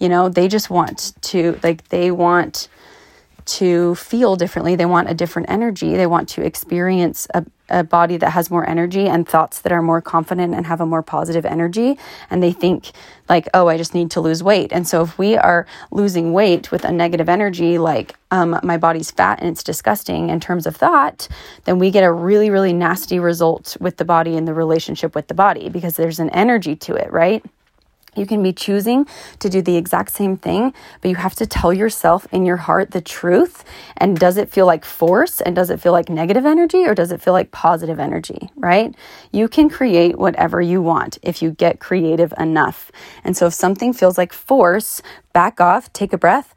you 0.00 0.08
know, 0.08 0.28
they 0.28 0.48
just 0.48 0.70
want 0.70 1.12
to, 1.20 1.60
like, 1.62 1.88
they 1.88 2.10
want 2.10 2.68
to 3.44 3.94
feel 3.96 4.36
differently. 4.36 4.76
They 4.76 4.86
want 4.86 5.10
a 5.10 5.14
different 5.14 5.50
energy. 5.50 5.96
They 5.96 6.06
want 6.06 6.28
to 6.30 6.42
experience 6.42 7.26
a, 7.34 7.44
a 7.68 7.82
body 7.82 8.16
that 8.16 8.30
has 8.30 8.50
more 8.50 8.68
energy 8.68 9.08
and 9.08 9.28
thoughts 9.28 9.60
that 9.62 9.72
are 9.72 9.82
more 9.82 10.00
confident 10.00 10.54
and 10.54 10.66
have 10.66 10.80
a 10.80 10.86
more 10.86 11.02
positive 11.02 11.44
energy. 11.44 11.98
And 12.30 12.42
they 12.42 12.52
think, 12.52 12.92
like, 13.28 13.48
oh, 13.52 13.68
I 13.68 13.76
just 13.76 13.94
need 13.94 14.10
to 14.12 14.20
lose 14.20 14.42
weight. 14.42 14.72
And 14.72 14.86
so 14.86 15.02
if 15.02 15.18
we 15.18 15.36
are 15.36 15.66
losing 15.90 16.32
weight 16.32 16.70
with 16.70 16.84
a 16.84 16.92
negative 16.92 17.28
energy, 17.28 17.76
like, 17.78 18.14
um, 18.30 18.58
my 18.62 18.76
body's 18.76 19.10
fat 19.10 19.40
and 19.40 19.48
it's 19.48 19.64
disgusting 19.64 20.30
in 20.30 20.38
terms 20.38 20.66
of 20.66 20.76
thought, 20.76 21.26
then 21.64 21.78
we 21.78 21.90
get 21.90 22.04
a 22.04 22.12
really, 22.12 22.50
really 22.50 22.72
nasty 22.72 23.18
result 23.18 23.76
with 23.80 23.96
the 23.96 24.04
body 24.04 24.36
and 24.36 24.46
the 24.46 24.54
relationship 24.54 25.14
with 25.14 25.28
the 25.28 25.34
body 25.34 25.68
because 25.68 25.96
there's 25.96 26.20
an 26.20 26.30
energy 26.30 26.76
to 26.76 26.94
it, 26.94 27.10
right? 27.10 27.44
You 28.16 28.26
can 28.26 28.42
be 28.42 28.52
choosing 28.52 29.06
to 29.38 29.48
do 29.48 29.62
the 29.62 29.76
exact 29.76 30.10
same 30.10 30.36
thing, 30.36 30.74
but 31.00 31.08
you 31.08 31.16
have 31.16 31.34
to 31.36 31.46
tell 31.46 31.72
yourself 31.72 32.26
in 32.32 32.44
your 32.44 32.56
heart 32.56 32.90
the 32.90 33.00
truth. 33.00 33.64
And 33.96 34.18
does 34.18 34.36
it 34.36 34.50
feel 34.50 34.66
like 34.66 34.84
force? 34.84 35.40
And 35.40 35.54
does 35.54 35.70
it 35.70 35.80
feel 35.80 35.92
like 35.92 36.08
negative 36.08 36.44
energy? 36.44 36.84
Or 36.86 36.94
does 36.94 37.12
it 37.12 37.20
feel 37.20 37.32
like 37.32 37.52
positive 37.52 38.00
energy, 38.00 38.50
right? 38.56 38.94
You 39.30 39.48
can 39.48 39.68
create 39.68 40.18
whatever 40.18 40.60
you 40.60 40.82
want 40.82 41.18
if 41.22 41.40
you 41.40 41.52
get 41.52 41.78
creative 41.78 42.34
enough. 42.38 42.90
And 43.22 43.36
so 43.36 43.46
if 43.46 43.54
something 43.54 43.92
feels 43.92 44.18
like 44.18 44.32
force, 44.32 45.02
back 45.32 45.60
off, 45.60 45.92
take 45.92 46.12
a 46.12 46.18
breath, 46.18 46.54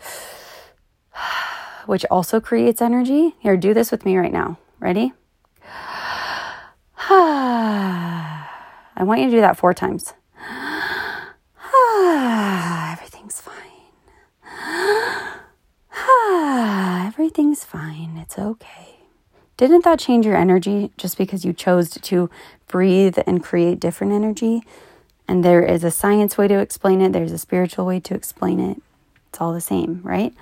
which 1.85 2.05
also 2.09 2.39
creates 2.39 2.81
energy. 2.81 3.35
Here, 3.39 3.57
do 3.57 3.73
this 3.73 3.91
with 3.91 4.05
me 4.05 4.17
right 4.17 4.33
now. 4.33 4.57
Ready? 4.79 5.13
I 8.95 9.03
want 9.03 9.21
you 9.21 9.27
to 9.27 9.31
do 9.31 9.41
that 9.41 9.57
four 9.57 9.73
times. 9.73 10.13
Everything's 12.03 13.41
fine. 13.41 14.43
everything's 17.07 17.63
fine. 17.63 18.17
It's 18.17 18.37
okay. 18.37 18.97
Didn't 19.57 19.83
that 19.85 19.99
change 19.99 20.25
your 20.25 20.35
energy 20.35 20.91
just 20.97 21.17
because 21.17 21.45
you 21.45 21.53
chose 21.53 21.91
to 21.91 22.29
breathe 22.67 23.17
and 23.25 23.43
create 23.43 23.79
different 23.79 24.13
energy? 24.13 24.63
And 25.27 25.43
there 25.43 25.63
is 25.63 25.83
a 25.83 25.91
science 25.91 26.37
way 26.37 26.47
to 26.47 26.59
explain 26.59 27.01
it, 27.01 27.13
there's 27.13 27.31
a 27.31 27.37
spiritual 27.37 27.85
way 27.85 27.99
to 28.01 28.13
explain 28.13 28.59
it. 28.59 28.81
It's 29.29 29.39
all 29.39 29.53
the 29.53 29.61
same, 29.61 30.01
right? 30.03 30.33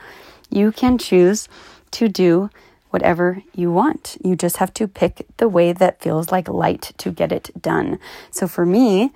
You 0.50 0.72
can 0.72 0.98
choose 0.98 1.48
to 1.92 2.08
do 2.08 2.50
whatever 2.90 3.44
you 3.56 3.72
want. 3.72 4.18
You 4.24 4.36
just 4.36 4.58
have 4.58 4.74
to 4.76 4.88
pick 4.88 5.26
the 5.38 5.48
way 5.48 5.72
that 5.72 6.02
feels 6.02 6.32
like 6.32 6.48
light 6.48 6.94
to 6.98 7.12
get 7.12 7.32
it 7.32 7.50
done. 7.62 8.00
So 8.32 8.48
for 8.48 8.66
me, 8.66 9.12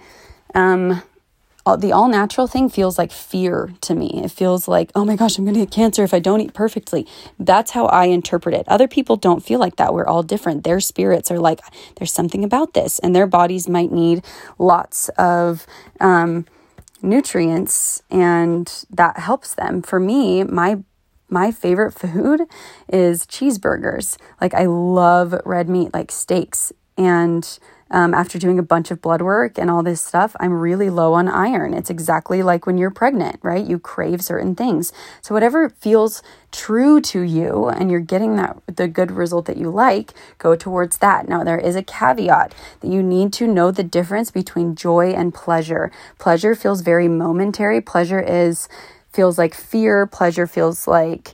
um, 0.54 1.02
the 1.76 1.92
all 1.92 2.08
natural 2.08 2.46
thing 2.46 2.70
feels 2.70 3.00
like 3.00 3.12
fear 3.12 3.72
to 3.82 3.96
me. 3.96 4.22
It 4.24 4.30
feels 4.30 4.68
like, 4.68 4.92
oh 4.94 5.04
my 5.04 5.16
gosh, 5.16 5.38
I'm 5.38 5.46
going 5.46 5.56
to 5.56 5.62
get 5.62 5.72
cancer 5.72 6.04
if 6.04 6.14
I 6.14 6.20
don't 6.20 6.42
eat 6.42 6.54
perfectly. 6.54 7.08
That's 7.40 7.72
how 7.72 7.88
I 7.88 8.06
interpret 8.06 8.54
it. 8.54 8.68
Other 8.68 8.88
people 8.88 9.16
don't 9.16 9.44
feel 9.44 9.60
like 9.60 9.78
that. 9.78 9.92
We're 9.92 10.06
all 10.06 10.22
different. 10.22 10.64
Their 10.64 10.80
spirits 10.80 11.32
are 11.32 11.40
like, 11.40 11.62
there's 11.96 12.14
something 12.14 12.44
about 12.44 12.76
this, 12.76 13.00
and 13.00 13.16
their 13.16 13.26
bodies 13.26 13.68
might 13.68 13.92
need 13.92 14.24
lots 14.60 15.10
of 15.18 15.66
um, 16.00 16.46
nutrients, 17.02 18.04
and 18.12 18.86
that 18.92 19.18
helps 19.18 19.56
them. 19.56 19.82
For 19.82 20.00
me, 20.00 20.44
my 20.44 20.84
my 21.28 21.52
favorite 21.52 21.94
food 21.94 22.42
is 22.88 23.26
cheeseburgers. 23.26 24.18
Like 24.40 24.54
I 24.54 24.66
love 24.66 25.34
red 25.44 25.68
meat, 25.68 25.96
like 25.96 26.12
steaks, 26.12 26.72
and 26.96 27.58
um, 27.96 28.14
after 28.14 28.38
doing 28.38 28.60
a 28.60 28.64
bunch 28.64 28.92
of 28.92 29.02
blood 29.02 29.22
work 29.22 29.58
and 29.58 29.72
all 29.72 29.82
this 29.82 30.02
stuff, 30.02 30.36
I'm 30.42 30.52
really 30.52 30.90
low 30.90 31.14
on 31.14 31.30
iron. 31.30 31.74
It's 31.74 31.90
exactly 31.90 32.44
like 32.44 32.66
when 32.66 32.78
you're 32.78 32.92
pregnant, 32.92 33.40
right? 33.42 33.66
You 33.66 33.80
crave 33.80 34.22
certain 34.22 34.54
things. 34.54 34.92
So 35.22 35.34
whatever 35.34 35.70
feels 35.70 36.22
true 36.52 37.00
to 37.00 37.22
you 37.22 37.70
and 37.70 37.90
you're 37.90 38.02
getting 38.02 38.36
that 38.36 38.58
the 38.68 38.90
good 38.90 39.12
result 39.12 39.46
that 39.46 39.56
you 39.56 39.70
like, 39.72 40.14
go 40.40 40.58
towards 40.58 40.98
that. 40.98 41.30
Now 41.30 41.46
there 41.46 41.58
is 41.58 41.78
a 41.78 41.84
caveat 41.84 42.54
that 42.82 42.92
you 42.92 43.02
need 43.02 43.32
to 43.34 43.48
know 43.48 43.72
the 43.72 43.84
difference 43.84 44.30
between 44.30 44.75
joy 44.75 45.12
and 45.14 45.34
pleasure. 45.34 45.90
Pleasure 46.20 46.54
feels 46.54 46.82
very 46.82 47.08
momentary. 47.08 47.80
Pleasure 47.80 48.20
is 48.20 48.68
feels 49.14 49.38
like 49.38 49.54
fear. 49.54 50.06
Pleasure 50.06 50.48
feels 50.48 50.86
like 50.86 51.34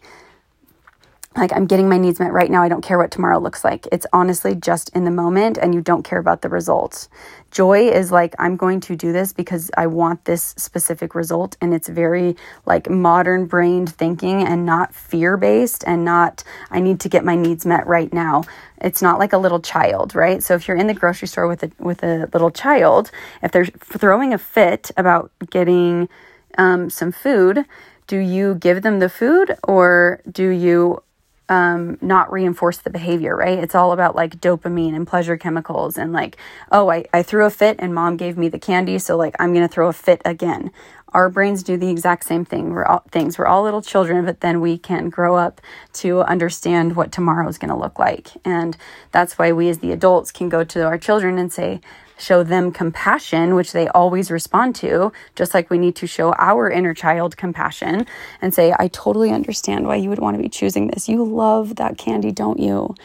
like 1.36 1.54
I'm 1.54 1.66
getting 1.66 1.88
my 1.88 1.98
needs 1.98 2.20
met 2.20 2.34
right 2.34 2.52
now. 2.52 2.62
I 2.62 2.68
don't 2.68 2.84
care 2.84 2.98
what 2.98 3.10
tomorrow 3.10 3.40
looks 3.40 3.64
like. 3.64 3.88
It's 3.90 4.06
honestly 4.12 4.54
just 4.54 4.90
in 4.90 5.06
the 5.06 5.12
moment 5.12 5.58
and 5.58 5.74
you 5.74 5.80
don't 5.80 6.04
care 6.04 6.20
about 6.20 6.42
the 6.42 6.50
results. 6.50 7.08
Joy 7.52 7.88
is 7.88 8.12
like 8.12 8.36
I'm 8.38 8.58
going 8.58 8.82
to 8.82 8.98
do 8.98 9.14
this 9.14 9.32
because 9.32 9.72
I 9.78 9.88
want 9.88 10.26
this 10.26 10.54
specific 10.58 11.16
result 11.16 11.56
and 11.62 11.74
it's 11.74 11.88
very 11.88 12.36
like 12.66 12.90
modern 12.90 13.46
brained 13.46 13.94
thinking 13.96 14.44
and 14.46 14.66
not 14.66 14.94
fear 14.94 15.38
based 15.38 15.86
and 15.88 16.04
not 16.04 16.44
I 16.70 16.82
need 16.82 17.00
to 17.02 17.10
get 17.10 17.24
my 17.24 17.36
needs 17.36 17.66
met 17.66 17.88
right 17.88 18.12
now. 18.12 18.44
It's 18.82 19.02
not 19.02 19.18
like 19.18 19.32
a 19.32 19.38
little 19.38 19.62
child, 19.62 20.14
right? 20.16 20.44
So 20.44 20.56
if 20.56 20.68
you're 20.68 20.78
in 20.78 20.88
the 20.88 20.94
grocery 20.94 21.30
store 21.30 21.48
with 21.48 21.64
a 21.64 21.72
with 21.80 22.04
a 22.04 22.30
little 22.34 22.52
child, 22.52 23.10
if 23.42 23.54
they're 23.54 23.66
throwing 23.66 24.34
a 24.34 24.38
fit 24.38 24.92
about 24.98 25.32
getting 25.50 26.10
um, 26.58 26.90
some 26.90 27.14
food, 27.14 27.64
do 28.08 28.18
you 28.18 28.56
give 28.56 28.82
them 28.82 29.00
the 29.00 29.08
food 29.08 29.56
or 29.64 30.22
do 30.30 30.50
you 30.50 31.02
um, 31.52 31.98
not 32.00 32.32
reinforce 32.32 32.78
the 32.78 32.90
behavior, 32.90 33.36
right? 33.36 33.60
It's 33.60 33.76
all 33.76 33.92
about 33.92 34.16
like 34.16 34.40
dopamine 34.40 34.96
and 34.96 35.06
pleasure 35.06 35.36
chemicals 35.36 35.98
and 35.98 36.14
like, 36.14 36.38
oh, 36.72 36.90
I, 36.90 37.04
I 37.14 37.24
threw 37.24 37.46
a 37.46 37.50
fit 37.50 37.76
and 37.80 37.94
mom 37.94 38.16
gave 38.16 38.38
me 38.38 38.48
the 38.48 38.58
candy, 38.58 38.98
so 38.98 39.18
like 39.18 39.36
I'm 39.38 39.54
gonna 39.54 39.68
throw 39.68 39.90
a 39.90 39.94
fit 39.94 40.22
again. 40.24 40.72
Our 41.14 41.30
brains 41.30 41.62
do 41.62 41.76
the 41.76 41.90
exact 41.90 42.24
same 42.24 42.46
thing. 42.46 42.70
We're 42.70 42.86
all 42.86 43.04
things. 43.12 43.38
We're 43.38 43.48
all 43.48 43.64
little 43.64 43.82
children, 43.82 44.24
but 44.24 44.40
then 44.40 44.62
we 44.62 44.78
can 44.78 45.10
grow 45.10 45.36
up 45.36 45.60
to 45.96 46.22
understand 46.22 46.96
what 46.96 47.12
tomorrow 47.12 47.50
is 47.50 47.58
going 47.58 47.68
to 47.68 47.76
look 47.76 48.00
like. 48.00 48.30
And 48.46 48.78
that's 49.12 49.38
why 49.38 49.52
we 49.52 49.68
as 49.68 49.80
the 49.80 49.92
adults 49.92 50.32
can 50.32 50.48
go 50.48 50.64
to 50.64 50.86
our 50.86 50.98
children 50.98 51.38
and 51.38 51.52
say, 51.52 51.82
show 52.22 52.44
them 52.44 52.72
compassion, 52.72 53.56
which 53.56 53.72
they 53.72 53.88
always 53.90 54.30
respond 54.32 54.76
to, 54.76 55.12
just 55.36 55.54
like 55.54 55.70
we 55.70 55.78
need 55.78 55.96
to 55.98 56.08
show 56.08 56.34
our 56.34 56.70
inner 56.70 56.94
child 56.94 57.38
compassion 57.38 58.06
and 58.42 58.54
say, 58.54 58.74
I 58.78 58.88
totally 58.90 59.32
understand 59.32 59.88
why 59.88 59.96
you 59.96 60.10
would 60.10 60.20
want 60.20 60.38
to 60.38 60.44
be 60.44 60.50
choosing 60.50 60.88
this. 60.88 61.10
You 61.10 61.24
love 61.24 61.76
that 61.78 61.98
candy, 61.98 62.32
don't 62.32 62.60
you? 62.60 62.96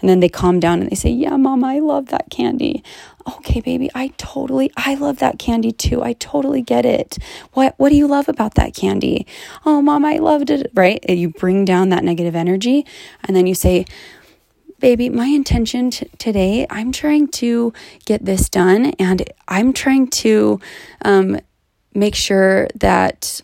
And 0.00 0.10
then 0.10 0.20
they 0.20 0.28
calm 0.28 0.60
down 0.60 0.80
and 0.80 0.90
they 0.90 0.94
say, 0.96 1.10
Yeah, 1.10 1.36
mama, 1.36 1.68
I 1.68 1.78
love 1.78 2.06
that 2.08 2.30
candy. 2.30 2.84
Okay, 3.26 3.60
baby, 3.60 3.90
I 3.94 4.12
totally, 4.18 4.70
I 4.76 4.94
love 4.94 5.18
that 5.18 5.38
candy 5.38 5.72
too. 5.72 6.02
I 6.02 6.12
totally 6.12 6.62
get 6.62 6.86
it. 6.86 7.18
What, 7.54 7.74
what 7.76 7.88
do 7.88 7.96
you 7.96 8.06
love 8.06 8.28
about 8.28 8.54
that 8.54 8.74
candy? 8.74 9.26
Oh, 9.64 9.82
mom, 9.82 10.04
I 10.04 10.18
loved 10.18 10.50
it. 10.50 10.70
Right? 10.74 11.04
You 11.08 11.30
bring 11.30 11.64
down 11.64 11.88
that 11.88 12.04
negative 12.04 12.36
energy 12.36 12.86
and 13.24 13.34
then 13.36 13.46
you 13.46 13.54
say, 13.54 13.84
baby, 14.78 15.08
my 15.08 15.26
intention 15.26 15.90
t- 15.90 16.08
today, 16.18 16.66
I'm 16.70 16.92
trying 16.92 17.28
to 17.28 17.72
get 18.04 18.24
this 18.24 18.48
done 18.48 18.86
and 18.98 19.22
I'm 19.48 19.72
trying 19.72 20.08
to 20.08 20.60
um, 21.02 21.38
make 21.94 22.14
sure 22.14 22.68
that 22.74 23.40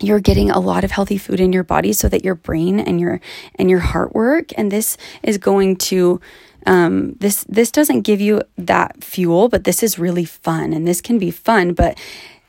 you're 0.00 0.20
getting 0.20 0.50
a 0.50 0.58
lot 0.58 0.84
of 0.84 0.90
healthy 0.90 1.18
food 1.18 1.40
in 1.40 1.52
your 1.52 1.62
body 1.62 1.92
so 1.92 2.08
that 2.08 2.24
your 2.24 2.34
brain 2.34 2.80
and 2.80 3.00
your 3.00 3.20
and 3.56 3.70
your 3.70 3.78
heart 3.80 4.14
work 4.14 4.50
and 4.56 4.70
this 4.72 4.96
is 5.22 5.38
going 5.38 5.76
to 5.76 6.20
um, 6.66 7.12
this 7.14 7.44
this 7.44 7.70
doesn't 7.70 8.02
give 8.02 8.20
you 8.20 8.42
that 8.56 9.02
fuel 9.04 9.48
but 9.48 9.64
this 9.64 9.82
is 9.82 9.98
really 9.98 10.24
fun 10.24 10.72
and 10.72 10.86
this 10.86 11.00
can 11.00 11.18
be 11.18 11.30
fun 11.30 11.72
but 11.72 11.98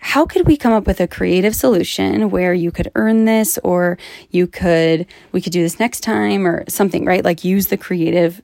how 0.03 0.25
could 0.25 0.45
we 0.45 0.57
come 0.57 0.73
up 0.73 0.85
with 0.85 0.99
a 0.99 1.07
creative 1.07 1.55
solution 1.55 2.29
where 2.29 2.53
you 2.53 2.71
could 2.71 2.91
earn 2.93 3.23
this 3.23 3.57
or 3.63 3.97
you 4.31 4.45
could 4.45 5.07
we 5.31 5.41
could 5.41 5.53
do 5.53 5.63
this 5.63 5.79
next 5.79 6.01
time 6.01 6.45
or 6.45 6.65
something 6.67 7.05
right 7.05 7.23
like 7.23 7.45
use 7.45 7.67
the 7.67 7.77
creative 7.77 8.41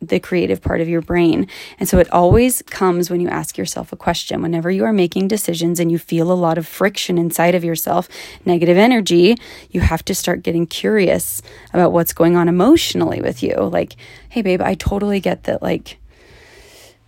the 0.00 0.20
creative 0.20 0.62
part 0.62 0.80
of 0.80 0.88
your 0.88 1.00
brain. 1.00 1.48
And 1.80 1.88
so 1.88 1.98
it 1.98 2.08
always 2.12 2.62
comes 2.62 3.10
when 3.10 3.20
you 3.20 3.28
ask 3.28 3.58
yourself 3.58 3.92
a 3.92 3.96
question. 3.96 4.40
Whenever 4.42 4.70
you 4.70 4.84
are 4.84 4.92
making 4.92 5.26
decisions 5.26 5.80
and 5.80 5.90
you 5.90 5.98
feel 5.98 6.30
a 6.30 6.34
lot 6.34 6.56
of 6.56 6.68
friction 6.68 7.18
inside 7.18 7.56
of 7.56 7.64
yourself, 7.64 8.08
negative 8.44 8.76
energy, 8.76 9.36
you 9.70 9.80
have 9.80 10.04
to 10.04 10.14
start 10.14 10.44
getting 10.44 10.68
curious 10.68 11.42
about 11.74 11.90
what's 11.90 12.12
going 12.12 12.36
on 12.36 12.48
emotionally 12.48 13.20
with 13.20 13.42
you. 13.42 13.54
Like, 13.56 13.96
hey, 14.28 14.40
babe, 14.40 14.62
I 14.62 14.74
totally 14.74 15.18
get 15.18 15.42
that. 15.44 15.62
Like, 15.62 15.98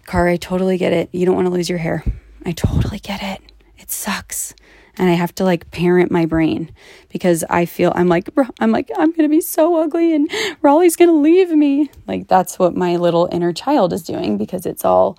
car, 0.05 0.27
I 0.27 0.37
totally 0.37 0.77
get 0.77 0.93
it. 0.93 1.11
You 1.13 1.27
don't 1.27 1.37
want 1.37 1.47
to 1.47 1.53
lose 1.53 1.69
your 1.69 1.79
hair. 1.79 2.03
I 2.45 2.51
totally 2.51 2.99
get 2.99 3.23
it 3.23 3.50
it 3.91 3.95
sucks 3.95 4.55
and 4.97 5.11
I 5.11 5.15
have 5.15 5.35
to 5.37 5.45
like 5.45 5.71
parent 5.73 6.13
my 6.13 6.25
brain 6.25 6.71
because 7.09 7.43
I 7.51 7.65
feel 7.65 7.93
I'm 7.97 8.09
like 8.09 8.29
I'm 8.61 8.71
like 8.71 8.89
I'm 8.97 9.11
going 9.11 9.29
to 9.29 9.29
be 9.29 9.41
so 9.41 9.83
ugly 9.83 10.15
and 10.15 10.31
Raleigh's 10.63 10.95
going 10.95 11.11
to 11.11 11.17
leave 11.17 11.51
me. 11.51 11.91
Like 12.07 12.29
that's 12.29 12.59
what 12.59 12.77
my 12.77 12.97
little 12.97 13.29
inner 13.33 13.53
child 13.53 13.93
is 13.93 14.03
doing 14.03 14.39
because 14.39 14.65
it's 14.65 14.85
all 14.85 15.19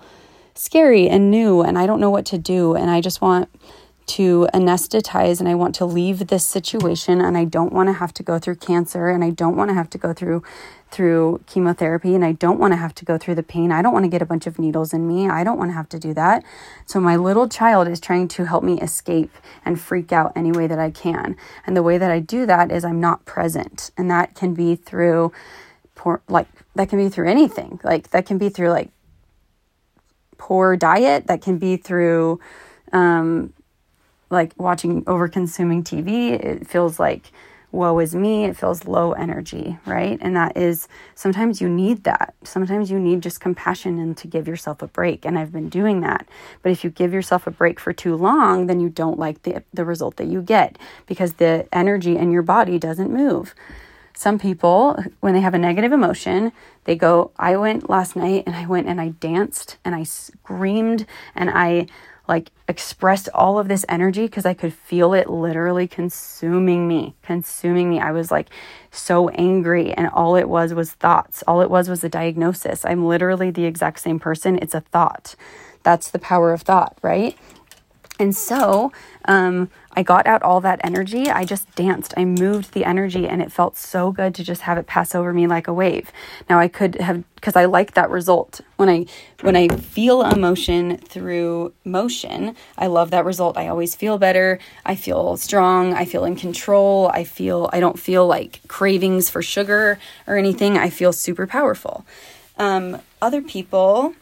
scary 0.54 1.06
and 1.06 1.30
new 1.30 1.60
and 1.60 1.78
I 1.78 1.86
don't 1.86 2.00
know 2.00 2.10
what 2.10 2.24
to 2.26 2.38
do 2.38 2.74
and 2.74 2.90
I 2.90 3.02
just 3.02 3.20
want 3.20 3.50
to 4.06 4.48
anesthetize 4.52 5.40
and 5.40 5.48
I 5.48 5.54
want 5.54 5.74
to 5.76 5.84
leave 5.84 6.26
this 6.28 6.46
situation 6.46 7.20
and 7.20 7.36
I 7.36 7.44
don't 7.44 7.72
want 7.72 7.88
to 7.88 7.92
have 7.94 8.12
to 8.14 8.22
go 8.22 8.38
through 8.38 8.56
cancer 8.56 9.08
and 9.08 9.22
I 9.24 9.30
don't 9.30 9.56
want 9.56 9.70
to 9.70 9.74
have 9.74 9.90
to 9.90 9.98
go 9.98 10.12
through 10.12 10.42
through 10.90 11.40
chemotherapy 11.46 12.14
and 12.14 12.24
I 12.24 12.32
don't 12.32 12.58
want 12.60 12.72
to 12.72 12.76
have 12.76 12.94
to 12.96 13.04
go 13.04 13.16
through 13.16 13.36
the 13.36 13.42
pain. 13.42 13.72
I 13.72 13.80
don't 13.80 13.94
want 13.94 14.04
to 14.04 14.10
get 14.10 14.20
a 14.20 14.26
bunch 14.26 14.46
of 14.46 14.58
needles 14.58 14.92
in 14.92 15.08
me. 15.08 15.28
I 15.28 15.42
don't 15.42 15.56
want 15.58 15.70
to 15.70 15.74
have 15.74 15.88
to 15.90 15.98
do 15.98 16.12
that. 16.14 16.44
So 16.84 17.00
my 17.00 17.16
little 17.16 17.48
child 17.48 17.88
is 17.88 17.98
trying 17.98 18.28
to 18.28 18.44
help 18.44 18.62
me 18.62 18.78
escape 18.80 19.32
and 19.64 19.80
freak 19.80 20.12
out 20.12 20.32
any 20.36 20.52
way 20.52 20.66
that 20.66 20.78
I 20.78 20.90
can. 20.90 21.36
And 21.66 21.74
the 21.74 21.82
way 21.82 21.96
that 21.96 22.10
I 22.10 22.18
do 22.20 22.44
that 22.44 22.70
is 22.70 22.84
I'm 22.84 23.00
not 23.00 23.24
present. 23.24 23.90
And 23.96 24.10
that 24.10 24.34
can 24.34 24.52
be 24.52 24.76
through 24.76 25.32
poor 25.94 26.20
like 26.28 26.48
that 26.74 26.88
can 26.90 26.98
be 26.98 27.08
through 27.08 27.28
anything. 27.28 27.80
Like 27.82 28.10
that 28.10 28.26
can 28.26 28.36
be 28.36 28.50
through 28.50 28.70
like 28.70 28.90
poor 30.36 30.76
diet, 30.76 31.26
that 31.28 31.40
can 31.40 31.56
be 31.56 31.76
through 31.78 32.38
um 32.92 33.54
like 34.32 34.52
watching 34.56 35.04
over 35.06 35.28
consuming 35.28 35.84
TV. 35.84 36.32
It 36.32 36.66
feels 36.66 36.98
like 36.98 37.30
woe 37.70 37.98
is 38.00 38.14
me. 38.14 38.44
It 38.44 38.56
feels 38.56 38.86
low 38.86 39.12
energy, 39.12 39.78
right? 39.86 40.18
And 40.20 40.36
that 40.36 40.56
is 40.56 40.88
sometimes 41.14 41.60
you 41.60 41.68
need 41.68 42.04
that. 42.04 42.34
Sometimes 42.42 42.90
you 42.90 42.98
need 42.98 43.22
just 43.22 43.40
compassion 43.40 43.98
and 43.98 44.16
to 44.16 44.26
give 44.26 44.48
yourself 44.48 44.82
a 44.82 44.86
break. 44.86 45.24
And 45.24 45.38
I've 45.38 45.52
been 45.52 45.68
doing 45.68 46.00
that. 46.00 46.28
But 46.62 46.72
if 46.72 46.82
you 46.84 46.90
give 46.90 47.12
yourself 47.12 47.46
a 47.46 47.50
break 47.50 47.78
for 47.78 47.92
too 47.92 48.16
long, 48.16 48.66
then 48.66 48.80
you 48.80 48.88
don't 48.88 49.18
like 49.18 49.42
the, 49.42 49.62
the 49.72 49.84
result 49.84 50.16
that 50.16 50.26
you 50.26 50.42
get 50.42 50.78
because 51.06 51.34
the 51.34 51.66
energy 51.72 52.16
in 52.16 52.32
your 52.32 52.42
body 52.42 52.78
doesn't 52.78 53.10
move. 53.10 53.54
Some 54.14 54.38
people, 54.38 55.02
when 55.20 55.32
they 55.32 55.40
have 55.40 55.54
a 55.54 55.58
negative 55.58 55.90
emotion, 55.90 56.52
they 56.84 56.94
go, 56.94 57.32
I 57.38 57.56
went 57.56 57.88
last 57.88 58.14
night 58.14 58.44
and 58.46 58.54
I 58.54 58.66
went 58.66 58.86
and 58.86 59.00
I 59.00 59.08
danced 59.08 59.78
and 59.84 59.94
I 59.94 60.02
screamed 60.02 61.06
and 61.34 61.48
I 61.50 61.86
like 62.32 62.50
expressed 62.66 63.28
all 63.34 63.58
of 63.58 63.68
this 63.68 63.84
energy 63.90 64.22
because 64.22 64.46
I 64.46 64.54
could 64.54 64.72
feel 64.72 65.12
it 65.12 65.28
literally 65.28 65.86
consuming 65.86 66.88
me, 66.88 67.14
consuming 67.20 67.90
me. 67.90 68.00
I 68.00 68.10
was 68.10 68.30
like 68.30 68.48
so 68.90 69.28
angry, 69.28 69.92
and 69.92 70.08
all 70.08 70.34
it 70.34 70.48
was 70.48 70.72
was 70.72 70.92
thoughts. 70.92 71.44
All 71.46 71.60
it 71.60 71.68
was 71.68 71.90
was 71.90 72.02
a 72.02 72.08
diagnosis. 72.08 72.86
I'm 72.86 73.04
literally 73.04 73.50
the 73.50 73.66
exact 73.66 74.00
same 74.00 74.18
person. 74.18 74.58
It's 74.62 74.74
a 74.74 74.80
thought. 74.80 75.34
That's 75.82 76.10
the 76.10 76.18
power 76.18 76.54
of 76.54 76.62
thought, 76.62 76.96
right? 77.02 77.36
And 78.18 78.34
so 78.34 78.92
um, 79.26 79.68
I 79.94 80.02
got 80.02 80.26
out 80.26 80.42
all 80.42 80.60
that 80.62 80.80
energy. 80.82 81.28
I 81.28 81.44
just 81.44 81.72
danced. 81.74 82.14
I 82.16 82.24
moved 82.24 82.72
the 82.72 82.84
energy 82.84 83.28
and 83.28 83.42
it 83.42 83.52
felt 83.52 83.76
so 83.76 84.10
good 84.10 84.34
to 84.36 84.44
just 84.44 84.62
have 84.62 84.78
it 84.78 84.86
pass 84.86 85.14
over 85.14 85.32
me 85.32 85.46
like 85.46 85.68
a 85.68 85.72
wave. 85.72 86.10
Now 86.48 86.58
I 86.58 86.68
could 86.68 86.94
have 86.96 87.24
because 87.34 87.56
I 87.56 87.66
like 87.66 87.94
that 87.94 88.08
result. 88.08 88.60
When 88.76 88.88
I 88.88 89.06
when 89.42 89.56
I 89.56 89.68
feel 89.68 90.22
emotion 90.22 90.96
through 90.96 91.74
motion, 91.84 92.56
I 92.78 92.86
love 92.86 93.10
that 93.10 93.24
result. 93.24 93.58
I 93.58 93.68
always 93.68 93.94
feel 93.94 94.16
better. 94.16 94.58
I 94.86 94.94
feel 94.94 95.36
strong. 95.36 95.92
I 95.92 96.04
feel 96.04 96.24
in 96.24 96.36
control. 96.36 97.10
I 97.12 97.24
feel 97.24 97.68
I 97.72 97.80
don't 97.80 97.98
feel 97.98 98.26
like 98.26 98.60
cravings 98.68 99.28
for 99.28 99.42
sugar 99.42 99.98
or 100.26 100.36
anything. 100.36 100.78
I 100.78 100.88
feel 100.88 101.12
super 101.12 101.46
powerful. 101.46 102.06
Um, 102.56 103.00
other 103.20 103.42
people 103.42 104.14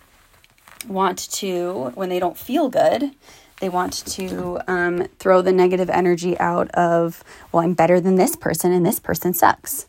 want 0.89 1.19
to 1.31 1.93
when 1.95 2.09
they 2.09 2.19
don't 2.19 2.39
feel 2.39 2.69
good 2.69 3.15
they 3.61 3.69
want 3.69 3.93
to 4.07 4.61
um, 4.67 5.07
throw 5.19 5.43
the 5.43 5.53
negative 5.53 5.91
energy 5.91 6.39
out 6.39 6.71
of, 6.73 7.23
well, 7.53 7.63
I'm 7.63 7.75
better 7.75 8.01
than 8.01 8.17
this 8.17 8.37
person 8.37 8.73
and 8.73 8.85
this 8.85 8.99
person 8.99 9.35
sucks. 9.35 9.87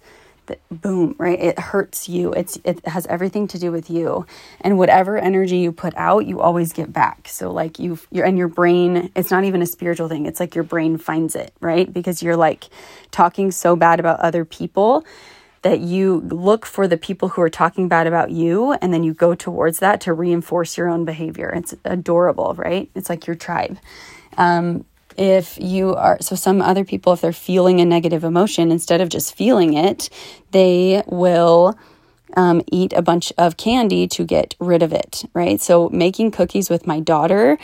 The, 0.48 0.58
boom, 0.70 1.16
right? 1.18 1.40
It 1.40 1.60
hurts 1.60 2.10
you. 2.10 2.34
It's 2.34 2.58
it 2.64 2.86
has 2.88 3.06
everything 3.08 3.48
to 3.50 3.60
do 3.60 3.72
with 3.72 3.92
you, 3.92 4.26
and 4.60 4.76
whatever 4.78 5.18
energy 5.18 5.58
you 5.58 5.72
put 5.72 5.94
out, 5.96 6.26
you 6.26 6.42
always 6.42 6.74
get 6.74 6.92
back. 6.92 7.28
So 7.28 7.52
like 7.52 7.78
you, 7.78 8.00
you're 8.10 8.26
and 8.26 8.40
your 8.40 8.48
brain. 8.48 9.12
It's 9.16 9.30
not 9.30 9.44
even 9.44 9.62
a 9.62 9.68
spiritual 9.68 10.10
thing. 10.10 10.26
It's 10.26 10.40
like 10.40 10.56
your 10.56 10.64
brain 10.64 10.98
finds 10.98 11.36
it, 11.36 11.54
right? 11.62 11.94
Because 11.94 12.24
you're 12.24 12.36
like 12.38 12.70
talking 13.12 13.52
so 13.52 13.76
bad 13.76 14.00
about 14.00 14.20
other 14.20 14.44
people 14.44 15.06
that 15.62 15.80
you 15.80 16.22
look 16.22 16.66
for 16.66 16.88
the 16.88 16.98
people 16.98 17.30
who 17.30 17.42
are 17.42 17.50
talking 17.50 17.88
bad 17.88 18.08
about 18.08 18.32
you 18.32 18.74
and 18.74 18.94
then 18.94 19.04
you 19.04 19.14
go 19.14 19.36
towards 19.36 19.80
that 19.80 20.02
to 20.02 20.14
reinforce 20.14 20.78
your 20.78 20.90
own 20.90 21.06
behavior. 21.06 21.52
It's 21.56 21.76
adorable, 21.86 22.56
right? 22.56 22.90
It's 22.96 23.10
like 23.10 23.28
your 23.28 23.36
tribe. 23.36 23.78
Um, 24.38 24.86
if 25.18 25.58
you 25.60 25.94
are, 25.94 26.18
so 26.22 26.36
some 26.36 26.62
other 26.62 26.84
people, 26.86 27.14
if 27.14 27.22
they're 27.22 27.34
feeling 27.34 27.80
a 27.80 27.86
negative 27.86 28.24
emotion, 28.24 28.72
instead 28.72 29.02
of 29.02 29.10
just 29.10 29.36
feeling 29.36 29.74
it, 29.74 30.10
they 30.52 31.04
will 31.06 31.78
um, 32.36 32.62
eat 32.72 32.94
a 32.94 33.02
bunch 33.02 33.32
of 33.38 33.58
candy 33.58 34.08
to 34.08 34.24
get 34.24 34.56
rid 34.60 34.82
of 34.82 34.94
it, 34.94 35.26
right? 35.34 35.62
So 35.62 35.90
making 35.90 36.32
cookies 36.32 36.70
with 36.70 36.88
my 36.88 37.00
daughter 37.00 37.58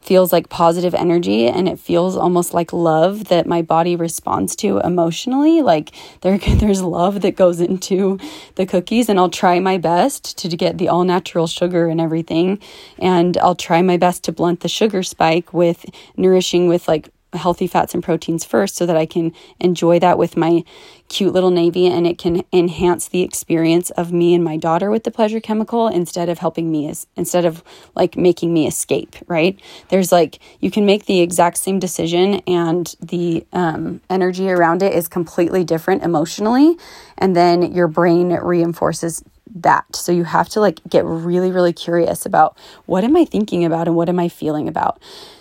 feels 0.00 0.32
like 0.32 0.48
positive 0.48 0.94
energy 0.94 1.46
and 1.46 1.68
it 1.68 1.78
feels 1.78 2.16
almost 2.16 2.54
like 2.54 2.72
love 2.72 3.26
that 3.26 3.46
my 3.46 3.62
body 3.62 3.96
responds 3.96 4.56
to 4.56 4.78
emotionally. 4.78 5.62
Like 5.62 5.92
there 6.22 6.38
there's 6.56 6.82
love 6.82 7.20
that 7.20 7.36
goes 7.36 7.60
into 7.60 8.18
the 8.54 8.66
cookies 8.66 9.08
and 9.08 9.18
I'll 9.18 9.30
try 9.30 9.60
my 9.60 9.78
best 9.78 10.38
to 10.38 10.48
get 10.56 10.78
the 10.78 10.88
all 10.88 11.04
natural 11.04 11.46
sugar 11.46 11.88
and 11.88 12.00
everything. 12.00 12.60
And 12.98 13.36
I'll 13.38 13.54
try 13.54 13.82
my 13.82 13.96
best 13.96 14.24
to 14.24 14.32
blunt 14.32 14.60
the 14.60 14.68
sugar 14.68 15.02
spike 15.02 15.52
with 15.52 15.84
nourishing 16.16 16.68
with 16.68 16.88
like 16.88 17.10
healthy 17.32 17.66
fats 17.66 17.94
and 17.94 18.02
proteins 18.02 18.44
first 18.44 18.76
so 18.76 18.86
that 18.86 18.96
I 18.96 19.06
can 19.06 19.32
enjoy 19.60 19.98
that 20.00 20.18
with 20.18 20.36
my 20.36 20.64
cute 21.08 21.32
little 21.32 21.50
navy 21.50 21.86
and 21.86 22.06
it 22.06 22.18
can 22.18 22.44
enhance 22.52 23.08
the 23.08 23.22
experience 23.22 23.90
of 23.90 24.12
me 24.12 24.34
and 24.34 24.44
my 24.44 24.56
daughter 24.56 24.90
with 24.90 25.04
the 25.04 25.10
pleasure 25.10 25.40
chemical 25.40 25.88
instead 25.88 26.28
of 26.28 26.38
helping 26.38 26.70
me 26.70 26.88
as 26.88 27.06
instead 27.16 27.44
of 27.44 27.64
like 27.94 28.16
making 28.16 28.52
me 28.52 28.66
escape 28.66 29.16
right 29.26 29.58
there's 29.88 30.12
like 30.12 30.38
you 30.60 30.70
can 30.70 30.86
make 30.86 31.06
the 31.06 31.20
exact 31.20 31.56
same 31.56 31.78
decision 31.78 32.34
and 32.46 32.94
the 33.00 33.44
um, 33.52 34.00
energy 34.08 34.48
around 34.48 34.82
it 34.82 34.92
is 34.92 35.08
completely 35.08 35.64
different 35.64 36.02
emotionally 36.02 36.76
and 37.18 37.34
then 37.34 37.72
your 37.72 37.88
brain 37.88 38.32
reinforces 38.34 39.22
that. 39.54 39.96
So 39.96 40.12
you 40.12 40.24
have 40.24 40.48
to 40.50 40.60
like 40.60 40.80
get 40.88 41.04
really, 41.04 41.50
really 41.50 41.72
curious 41.72 42.26
about 42.26 42.56
what 42.86 43.04
am 43.04 43.16
I 43.16 43.24
thinking 43.24 43.64
about 43.64 43.88
and 43.88 43.96
what 43.96 44.08
am 44.08 44.18
I 44.18 44.28
feeling 44.28 44.68
about. 44.68 45.00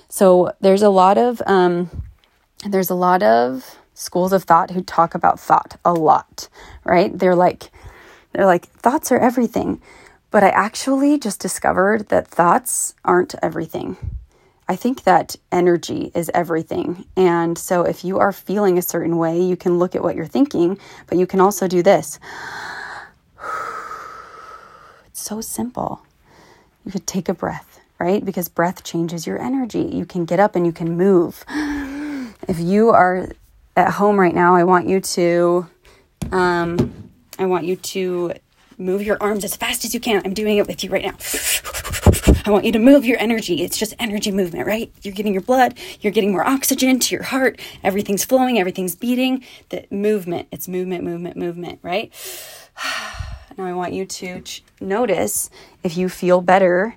So 0.10 0.52
there's 0.60 0.82
a 0.82 0.90
lot 0.90 1.20
of 1.20 1.42
um, 1.46 2.04
there's 2.66 2.90
a 2.90 2.96
lot 2.96 3.22
of 3.22 3.78
schools 3.94 4.34
of 4.34 4.44
thought 4.44 4.72
who 4.72 4.82
talk 4.82 5.14
about 5.14 5.40
thought 5.40 5.80
a 5.86 5.94
lot, 5.94 6.50
right? 6.84 7.18
They're 7.18 7.36
like 7.36 7.72
they're 8.34 8.48
like 8.48 8.66
thoughts 8.66 9.12
are 9.12 9.20
everything. 9.20 9.82
But 10.32 10.44
I 10.44 10.50
actually 10.50 11.18
just 11.18 11.40
discovered 11.40 12.10
that 12.10 12.28
thoughts 12.28 12.96
aren't 13.06 13.36
everything. 13.42 13.98
I 14.68 14.76
think 14.76 15.04
that 15.04 15.36
energy 15.52 16.12
is 16.14 16.30
everything. 16.34 17.06
And 17.16 17.58
so 17.58 17.82
if 17.82 18.04
you 18.04 18.20
are 18.20 18.32
feeling 18.32 18.78
a 18.78 18.84
certain 18.84 19.18
way, 19.18 19.42
you 19.42 19.56
can 19.56 19.80
look 19.80 19.96
at 19.96 20.04
what 20.04 20.16
you're 20.16 20.28
thinking, 20.28 20.78
but 21.08 21.18
you 21.18 21.26
can 21.26 21.40
also 21.40 21.68
do 21.68 21.84
this. 21.84 22.20
It's 25.08 25.22
so 25.22 25.42
simple. 25.42 26.06
You 26.86 26.92
could 26.92 27.08
take 27.08 27.28
a 27.28 27.34
breath 27.34 27.80
right? 28.00 28.24
Because 28.24 28.48
breath 28.48 28.84
changes 28.84 29.28
your 29.28 29.42
energy. 29.42 29.82
You 29.82 30.06
can 30.06 30.26
get 30.26 30.40
up 30.40 30.56
and 30.56 30.66
you 30.66 30.72
can 30.72 30.96
move. 30.98 31.44
If 32.48 32.60
you 32.60 32.90
are 32.90 33.30
at 33.76 33.92
home 33.94 34.20
right 34.20 34.34
now, 34.34 34.56
I 34.56 34.64
want 34.64 34.88
you 34.88 35.02
to, 35.02 35.68
um, 36.32 37.12
I 37.38 37.46
want 37.46 37.66
you 37.66 37.76
to 37.76 38.34
move 38.78 39.02
your 39.02 39.18
arms 39.22 39.44
as 39.44 39.56
fast 39.56 39.84
as 39.84 39.94
you 39.94 40.00
can. 40.00 40.22
I'm 40.24 40.34
doing 40.34 40.58
it 40.58 40.66
with 40.66 40.84
you 40.84 40.90
right 40.90 41.04
now. 41.04 41.16
I 42.46 42.52
want 42.52 42.66
you 42.66 42.72
to 42.72 42.80
move 42.80 43.06
your 43.06 43.20
energy. 43.20 43.62
It's 43.62 43.78
just 43.78 43.94
energy 44.00 44.32
movement, 44.32 44.66
right? 44.66 44.92
You're 45.02 45.14
getting 45.14 45.34
your 45.34 45.42
blood, 45.42 45.78
you're 46.00 46.14
getting 46.14 46.32
more 46.32 46.48
oxygen 46.48 47.00
to 47.00 47.16
your 47.16 47.24
heart. 47.24 47.60
Everything's 47.84 48.24
flowing, 48.24 48.58
everything's 48.58 48.96
beating. 48.96 49.44
The 49.70 49.86
movement, 49.92 50.48
it's 50.52 50.68
movement, 50.68 51.04
movement, 51.04 51.38
movement, 51.38 51.80
right? 51.84 52.14
Now 53.58 53.66
I 53.66 53.74
want 53.74 53.92
you 53.92 54.06
to 54.06 54.40
ch- 54.40 54.64
notice 54.80 55.50
if 55.84 55.98
you 55.98 56.08
feel 56.08 56.40
better 56.40 56.96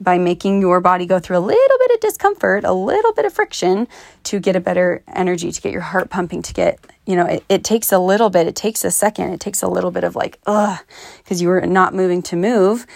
by 0.00 0.18
making 0.18 0.60
your 0.60 0.80
body 0.80 1.04
go 1.04 1.18
through 1.18 1.36
a 1.36 1.40
little 1.40 1.78
bit 1.78 1.90
of 1.92 2.00
discomfort, 2.00 2.64
a 2.64 2.72
little 2.72 3.12
bit 3.12 3.26
of 3.26 3.32
friction 3.32 3.86
to 4.24 4.40
get 4.40 4.56
a 4.56 4.60
better 4.60 5.02
energy, 5.14 5.52
to 5.52 5.60
get 5.60 5.72
your 5.72 5.82
heart 5.82 6.08
pumping, 6.08 6.40
to 6.42 6.54
get, 6.54 6.78
you 7.06 7.14
know, 7.14 7.26
it, 7.26 7.44
it 7.48 7.64
takes 7.64 7.92
a 7.92 7.98
little 7.98 8.30
bit, 8.30 8.46
it 8.46 8.56
takes 8.56 8.84
a 8.84 8.90
second, 8.90 9.32
it 9.32 9.40
takes 9.40 9.62
a 9.62 9.68
little 9.68 9.90
bit 9.90 10.02
of 10.02 10.16
like, 10.16 10.38
ugh, 10.46 10.78
because 11.18 11.42
you 11.42 11.48
were 11.48 11.60
not 11.60 11.94
moving 11.94 12.22
to 12.22 12.36
move. 12.36 12.86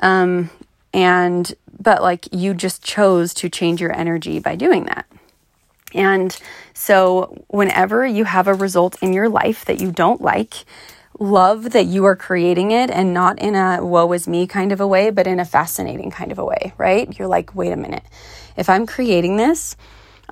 Um, 0.00 0.50
and, 0.92 1.54
but 1.78 2.02
like 2.02 2.28
you 2.32 2.52
just 2.52 2.82
chose 2.82 3.32
to 3.34 3.48
change 3.48 3.80
your 3.80 3.96
energy 3.96 4.40
by 4.40 4.56
doing 4.56 4.84
that. 4.84 5.06
And 5.92 6.36
so, 6.72 7.44
whenever 7.48 8.06
you 8.06 8.24
have 8.24 8.46
a 8.46 8.54
result 8.54 8.96
in 9.02 9.12
your 9.12 9.28
life 9.28 9.64
that 9.64 9.80
you 9.80 9.90
don't 9.90 10.20
like, 10.20 10.64
love 11.18 11.70
that 11.70 11.86
you 11.86 12.04
are 12.04 12.16
creating 12.16 12.70
it 12.70 12.90
and 12.90 13.12
not 13.12 13.38
in 13.38 13.54
a 13.54 13.84
woe 13.84 14.10
is 14.12 14.26
me 14.26 14.46
kind 14.46 14.72
of 14.72 14.80
a 14.80 14.86
way, 14.86 15.10
but 15.10 15.26
in 15.26 15.40
a 15.40 15.44
fascinating 15.44 16.10
kind 16.10 16.32
of 16.32 16.38
a 16.38 16.44
way, 16.44 16.72
right? 16.78 17.18
You're 17.18 17.28
like, 17.28 17.54
wait 17.54 17.72
a 17.72 17.76
minute. 17.76 18.04
If 18.56 18.68
I'm 18.68 18.86
creating 18.86 19.36
this, 19.36 19.76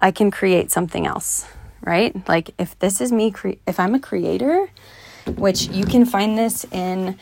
I 0.00 0.10
can 0.10 0.30
create 0.30 0.70
something 0.70 1.06
else, 1.06 1.46
right? 1.82 2.16
Like 2.28 2.54
if 2.58 2.78
this 2.78 3.00
is 3.00 3.12
me, 3.12 3.30
cre- 3.30 3.60
if 3.66 3.78
I'm 3.78 3.94
a 3.94 4.00
creator, 4.00 4.68
which 5.36 5.68
you 5.68 5.84
can 5.84 6.06
find 6.06 6.38
this 6.38 6.64
in 6.70 7.18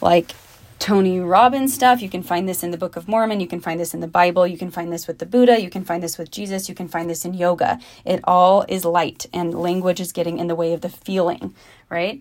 like 0.00 0.32
Tony 0.78 1.20
Robbins 1.20 1.72
stuff. 1.72 2.02
You 2.02 2.08
can 2.08 2.24
find 2.24 2.48
this 2.48 2.64
in 2.64 2.72
the 2.72 2.76
Book 2.76 2.96
of 2.96 3.06
Mormon. 3.06 3.38
You 3.38 3.46
can 3.46 3.60
find 3.60 3.78
this 3.78 3.94
in 3.94 4.00
the 4.00 4.08
Bible. 4.08 4.48
You 4.48 4.58
can 4.58 4.72
find 4.72 4.92
this 4.92 5.06
with 5.06 5.20
the 5.20 5.26
Buddha. 5.26 5.60
You 5.60 5.70
can 5.70 5.84
find 5.84 6.02
this 6.02 6.18
with 6.18 6.32
Jesus. 6.32 6.68
You 6.68 6.74
can 6.74 6.88
find 6.88 7.08
this 7.08 7.24
in 7.24 7.34
yoga. 7.34 7.78
It 8.04 8.18
all 8.24 8.64
is 8.68 8.84
light, 8.84 9.26
and 9.32 9.54
language 9.54 10.00
is 10.00 10.10
getting 10.10 10.40
in 10.40 10.48
the 10.48 10.56
way 10.56 10.72
of 10.72 10.80
the 10.80 10.88
feeling, 10.88 11.54
right? 11.88 12.20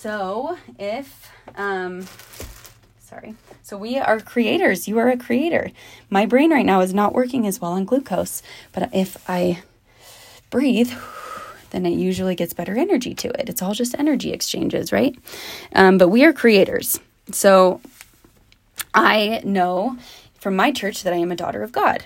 So 0.00 0.56
if, 0.78 1.30
um, 1.56 2.06
sorry. 3.00 3.34
So 3.62 3.76
we 3.76 3.98
are 3.98 4.18
creators. 4.18 4.88
You 4.88 4.96
are 4.96 5.10
a 5.10 5.18
creator. 5.18 5.72
My 6.08 6.24
brain 6.24 6.50
right 6.50 6.64
now 6.64 6.80
is 6.80 6.94
not 6.94 7.12
working 7.12 7.46
as 7.46 7.60
well 7.60 7.72
on 7.72 7.84
glucose, 7.84 8.42
but 8.72 8.88
if 8.94 9.22
I 9.28 9.62
breathe, 10.48 10.90
then 11.68 11.84
it 11.84 11.98
usually 11.98 12.34
gets 12.34 12.54
better 12.54 12.78
energy 12.78 13.14
to 13.16 13.28
it. 13.28 13.50
It's 13.50 13.60
all 13.60 13.74
just 13.74 13.94
energy 13.98 14.32
exchanges, 14.32 14.90
right? 14.90 15.14
Um, 15.74 15.98
but 15.98 16.08
we 16.08 16.24
are 16.24 16.32
creators. 16.32 16.98
So 17.30 17.82
I 18.94 19.42
know 19.44 19.98
from 20.38 20.56
my 20.56 20.72
church 20.72 21.02
that 21.02 21.12
I 21.12 21.16
am 21.16 21.30
a 21.30 21.36
daughter 21.36 21.62
of 21.62 21.72
God. 21.72 22.04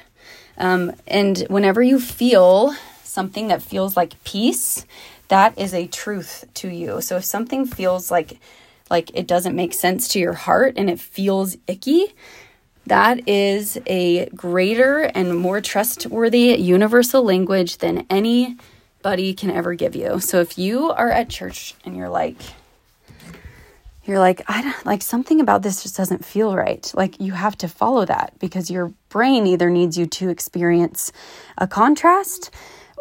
Um, 0.59 0.94
and 1.07 1.38
whenever 1.48 1.80
you 1.80 2.00
feel 2.00 2.74
something 3.04 3.46
that 3.46 3.62
feels 3.62 3.96
like 3.96 4.22
peace, 4.24 4.85
that 5.28 5.58
is 5.58 5.74
a 5.74 5.87
truth 5.87 6.44
to 6.54 6.68
you. 6.68 7.00
So 7.00 7.16
if 7.16 7.24
something 7.24 7.66
feels 7.66 8.10
like 8.10 8.38
like 8.90 9.10
it 9.14 9.26
doesn't 9.26 9.56
make 9.56 9.72
sense 9.72 10.08
to 10.08 10.18
your 10.18 10.34
heart 10.34 10.74
and 10.76 10.90
it 10.90 11.00
feels 11.00 11.56
icky, 11.66 12.14
that 12.87 13.26
is 13.26 13.78
a 13.87 14.26
greater 14.30 15.00
and 15.00 15.37
more 15.37 15.60
trustworthy 15.60 16.54
universal 16.54 17.22
language 17.22 17.78
than 17.78 18.06
anybody 18.10 19.32
can 19.32 19.50
ever 19.50 19.74
give 19.74 19.96
you. 19.96 20.20
So 20.20 20.40
if 20.40 20.58
you 20.58 20.90
are 20.90 21.10
at 21.10 21.30
church 21.30 21.74
and 21.84 21.96
you're 21.96 22.10
like 22.10 22.37
you're 24.04 24.18
like 24.18 24.42
I 24.48 24.60
don't, 24.60 24.87
like 24.87 25.00
something 25.00 25.40
about 25.40 25.62
this 25.62 25.82
just 25.82 25.96
doesn't 25.96 26.24
feel 26.24 26.54
right. 26.54 26.92
Like 26.94 27.18
you 27.20 27.32
have 27.32 27.56
to 27.58 27.68
follow 27.68 28.04
that 28.04 28.34
because 28.38 28.70
your 28.70 28.92
brain 29.08 29.46
either 29.46 29.70
needs 29.70 29.96
you 29.96 30.04
to 30.06 30.28
experience 30.28 31.10
a 31.56 31.66
contrast 31.66 32.50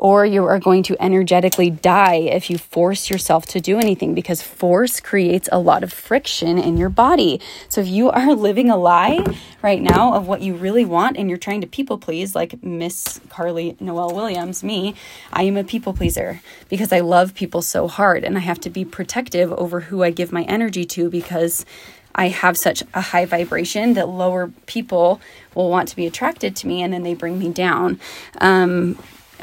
or 0.03 0.25
you 0.25 0.43
are 0.43 0.59
going 0.59 0.83
to 0.83 1.01
energetically 1.01 1.69
die 1.69 2.15
if 2.15 2.49
you 2.49 2.57
force 2.57 3.09
yourself 3.09 3.45
to 3.45 3.61
do 3.61 3.79
anything 3.79 4.13
because 4.13 4.41
force 4.41 4.99
creates 4.99 5.47
a 5.49 5.57
lot 5.57 5.81
of 5.81 5.93
friction 5.93 6.59
in 6.59 6.75
your 6.75 6.89
body. 6.89 7.39
So 7.69 7.79
if 7.79 7.87
you 7.87 8.09
are 8.09 8.33
living 8.35 8.69
a 8.69 8.75
lie 8.75 9.25
right 9.61 9.81
now 9.81 10.13
of 10.13 10.27
what 10.27 10.41
you 10.41 10.55
really 10.55 10.83
want 10.83 11.15
and 11.15 11.29
you're 11.29 11.37
trying 11.37 11.61
to 11.61 11.67
people 11.67 11.97
please, 11.97 12.35
like 12.35 12.61
Miss 12.61 13.21
Carly 13.29 13.77
Noel 13.79 14.13
Williams, 14.13 14.61
me, 14.61 14.93
I 15.31 15.43
am 15.43 15.55
a 15.55 15.63
people 15.63 15.93
pleaser 15.93 16.41
because 16.67 16.91
I 16.91 16.99
love 16.99 17.33
people 17.33 17.61
so 17.61 17.87
hard 17.87 18.25
and 18.25 18.37
I 18.37 18.41
have 18.41 18.59
to 18.59 18.69
be 18.69 18.83
protective 18.83 19.53
over 19.53 19.79
who 19.79 20.03
I 20.03 20.11
give 20.11 20.33
my 20.33 20.43
energy 20.43 20.83
to 20.83 21.09
because 21.09 21.65
I 22.13 22.27
have 22.27 22.57
such 22.57 22.83
a 22.93 22.99
high 22.99 23.25
vibration 23.25 23.93
that 23.93 24.09
lower 24.09 24.51
people 24.65 25.21
will 25.55 25.69
want 25.69 25.87
to 25.89 25.95
be 25.95 26.05
attracted 26.05 26.57
to 26.57 26.67
me 26.67 26.81
and 26.81 26.91
then 26.91 27.03
they 27.03 27.13
bring 27.13 27.39
me 27.39 27.53
down. 27.53 28.01
Um, 28.41 28.97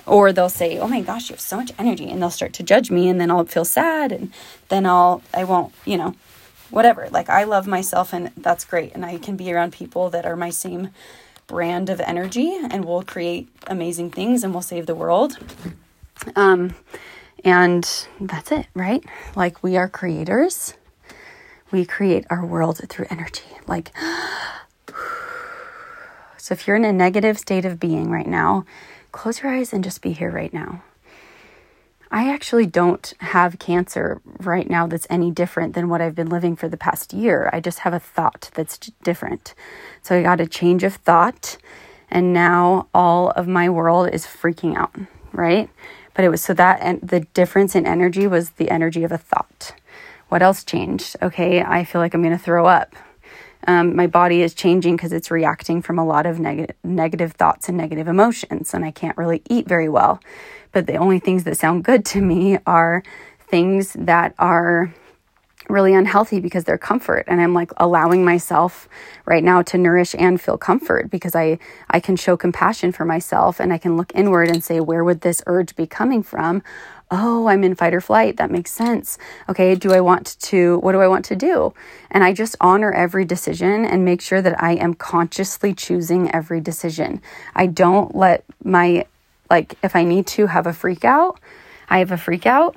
or 0.06 0.32
they'll 0.32 0.48
say, 0.48 0.78
"Oh 0.78 0.88
my 0.88 1.00
gosh, 1.00 1.30
you 1.30 1.34
have 1.34 1.40
so 1.40 1.56
much 1.56 1.72
energy," 1.78 2.10
and 2.10 2.20
they'll 2.20 2.30
start 2.30 2.52
to 2.54 2.62
judge 2.62 2.90
me, 2.90 3.08
and 3.08 3.20
then 3.20 3.30
I'll 3.30 3.44
feel 3.44 3.64
sad, 3.64 4.12
and 4.12 4.32
then 4.68 4.86
I'll 4.86 5.22
I 5.34 5.44
won't, 5.44 5.72
you 5.84 5.96
know, 5.96 6.14
whatever. 6.70 7.08
Like 7.10 7.28
I 7.28 7.44
love 7.44 7.66
myself, 7.66 8.12
and 8.12 8.30
that's 8.36 8.64
great, 8.64 8.94
and 8.94 9.04
I 9.04 9.18
can 9.18 9.36
be 9.36 9.52
around 9.52 9.72
people 9.72 10.10
that 10.10 10.26
are 10.26 10.36
my 10.36 10.50
same 10.50 10.90
brand 11.46 11.90
of 11.90 12.00
energy, 12.00 12.56
and 12.70 12.84
we'll 12.84 13.02
create 13.02 13.48
amazing 13.66 14.10
things, 14.10 14.44
and 14.44 14.52
we'll 14.52 14.62
save 14.62 14.86
the 14.86 14.94
world. 14.94 15.36
Um, 16.36 16.74
and 17.44 17.88
that's 18.20 18.52
it, 18.52 18.66
right? 18.74 19.04
Like 19.34 19.62
we 19.62 19.76
are 19.76 19.88
creators. 19.88 20.74
We 21.70 21.84
create 21.84 22.26
our 22.30 22.44
world 22.44 22.80
through 22.88 23.06
energy. 23.10 23.44
Like, 23.66 23.92
so 26.36 26.52
if 26.52 26.66
you're 26.66 26.76
in 26.76 26.84
a 26.84 26.92
negative 26.92 27.38
state 27.38 27.64
of 27.64 27.80
being 27.80 28.10
right 28.10 28.26
now, 28.26 28.64
close 29.12 29.42
your 29.42 29.52
eyes 29.52 29.72
and 29.72 29.84
just 29.84 30.02
be 30.02 30.12
here 30.12 30.30
right 30.30 30.52
now. 30.52 30.82
I 32.12 32.28
actually 32.28 32.66
don't 32.66 33.14
have 33.20 33.60
cancer 33.60 34.20
right 34.40 34.68
now 34.68 34.88
that's 34.88 35.06
any 35.08 35.30
different 35.30 35.74
than 35.74 35.88
what 35.88 36.00
I've 36.00 36.16
been 36.16 36.28
living 36.28 36.56
for 36.56 36.68
the 36.68 36.76
past 36.76 37.12
year. 37.12 37.48
I 37.52 37.60
just 37.60 37.80
have 37.80 37.92
a 37.92 38.00
thought 38.00 38.50
that's 38.54 38.78
different. 39.04 39.54
So 40.02 40.18
I 40.18 40.22
got 40.22 40.40
a 40.40 40.46
change 40.46 40.82
of 40.82 40.94
thought, 40.94 41.56
and 42.10 42.32
now 42.32 42.88
all 42.92 43.30
of 43.30 43.46
my 43.46 43.70
world 43.70 44.10
is 44.12 44.26
freaking 44.26 44.76
out, 44.76 44.94
right? 45.32 45.70
But 46.14 46.24
it 46.24 46.30
was 46.30 46.42
so 46.42 46.52
that 46.54 46.80
and 46.80 47.00
the 47.00 47.20
difference 47.20 47.76
in 47.76 47.86
energy 47.86 48.26
was 48.26 48.50
the 48.50 48.70
energy 48.70 49.04
of 49.04 49.12
a 49.12 49.18
thought. 49.18 49.74
What 50.28 50.42
else 50.42 50.64
changed? 50.64 51.16
Okay, 51.22 51.62
I 51.62 51.84
feel 51.84 52.00
like 52.00 52.12
I'm 52.14 52.22
going 52.22 52.36
to 52.36 52.42
throw 52.42 52.66
up. 52.66 52.96
Um, 53.66 53.94
my 53.94 54.06
body 54.06 54.42
is 54.42 54.54
changing 54.54 54.96
because 54.96 55.12
it's 55.12 55.30
reacting 55.30 55.82
from 55.82 55.98
a 55.98 56.04
lot 56.04 56.26
of 56.26 56.40
neg- 56.40 56.74
negative 56.82 57.32
thoughts 57.32 57.68
and 57.68 57.76
negative 57.76 58.08
emotions, 58.08 58.72
and 58.72 58.84
I 58.84 58.90
can't 58.90 59.16
really 59.16 59.42
eat 59.50 59.68
very 59.68 59.88
well. 59.88 60.20
But 60.72 60.86
the 60.86 60.96
only 60.96 61.18
things 61.18 61.44
that 61.44 61.56
sound 61.56 61.84
good 61.84 62.04
to 62.06 62.20
me 62.20 62.58
are 62.66 63.02
things 63.50 63.92
that 63.94 64.34
are 64.38 64.92
really 65.68 65.94
unhealthy 65.94 66.40
because 66.40 66.64
they're 66.64 66.78
comfort 66.78 67.24
and 67.28 67.40
i'm 67.40 67.54
like 67.54 67.70
allowing 67.76 68.24
myself 68.24 68.88
right 69.24 69.44
now 69.44 69.62
to 69.62 69.78
nourish 69.78 70.14
and 70.18 70.40
feel 70.40 70.58
comfort 70.58 71.08
because 71.10 71.36
i 71.36 71.56
i 71.90 72.00
can 72.00 72.16
show 72.16 72.36
compassion 72.36 72.90
for 72.90 73.04
myself 73.04 73.60
and 73.60 73.72
i 73.72 73.78
can 73.78 73.96
look 73.96 74.10
inward 74.14 74.48
and 74.48 74.64
say 74.64 74.80
where 74.80 75.04
would 75.04 75.20
this 75.20 75.42
urge 75.46 75.76
be 75.76 75.86
coming 75.86 76.22
from 76.22 76.62
oh, 77.10 77.48
I'm 77.48 77.64
in 77.64 77.74
fight 77.74 77.94
or 77.94 78.00
flight. 78.00 78.36
That 78.36 78.50
makes 78.50 78.70
sense. 78.70 79.18
Okay, 79.48 79.74
do 79.74 79.92
I 79.92 80.00
want 80.00 80.38
to, 80.40 80.78
what 80.78 80.92
do 80.92 81.00
I 81.00 81.08
want 81.08 81.24
to 81.26 81.36
do? 81.36 81.74
And 82.10 82.22
I 82.22 82.32
just 82.32 82.56
honor 82.60 82.92
every 82.92 83.24
decision 83.24 83.84
and 83.84 84.04
make 84.04 84.20
sure 84.20 84.40
that 84.42 84.62
I 84.62 84.72
am 84.72 84.94
consciously 84.94 85.74
choosing 85.74 86.30
every 86.32 86.60
decision. 86.60 87.20
I 87.54 87.66
don't 87.66 88.14
let 88.14 88.44
my, 88.62 89.06
like, 89.50 89.76
if 89.82 89.96
I 89.96 90.04
need 90.04 90.26
to 90.28 90.46
have 90.46 90.66
a 90.66 90.72
freak 90.72 91.04
out, 91.04 91.40
I 91.88 91.98
have 91.98 92.12
a 92.12 92.18
freak 92.18 92.46
out. 92.46 92.76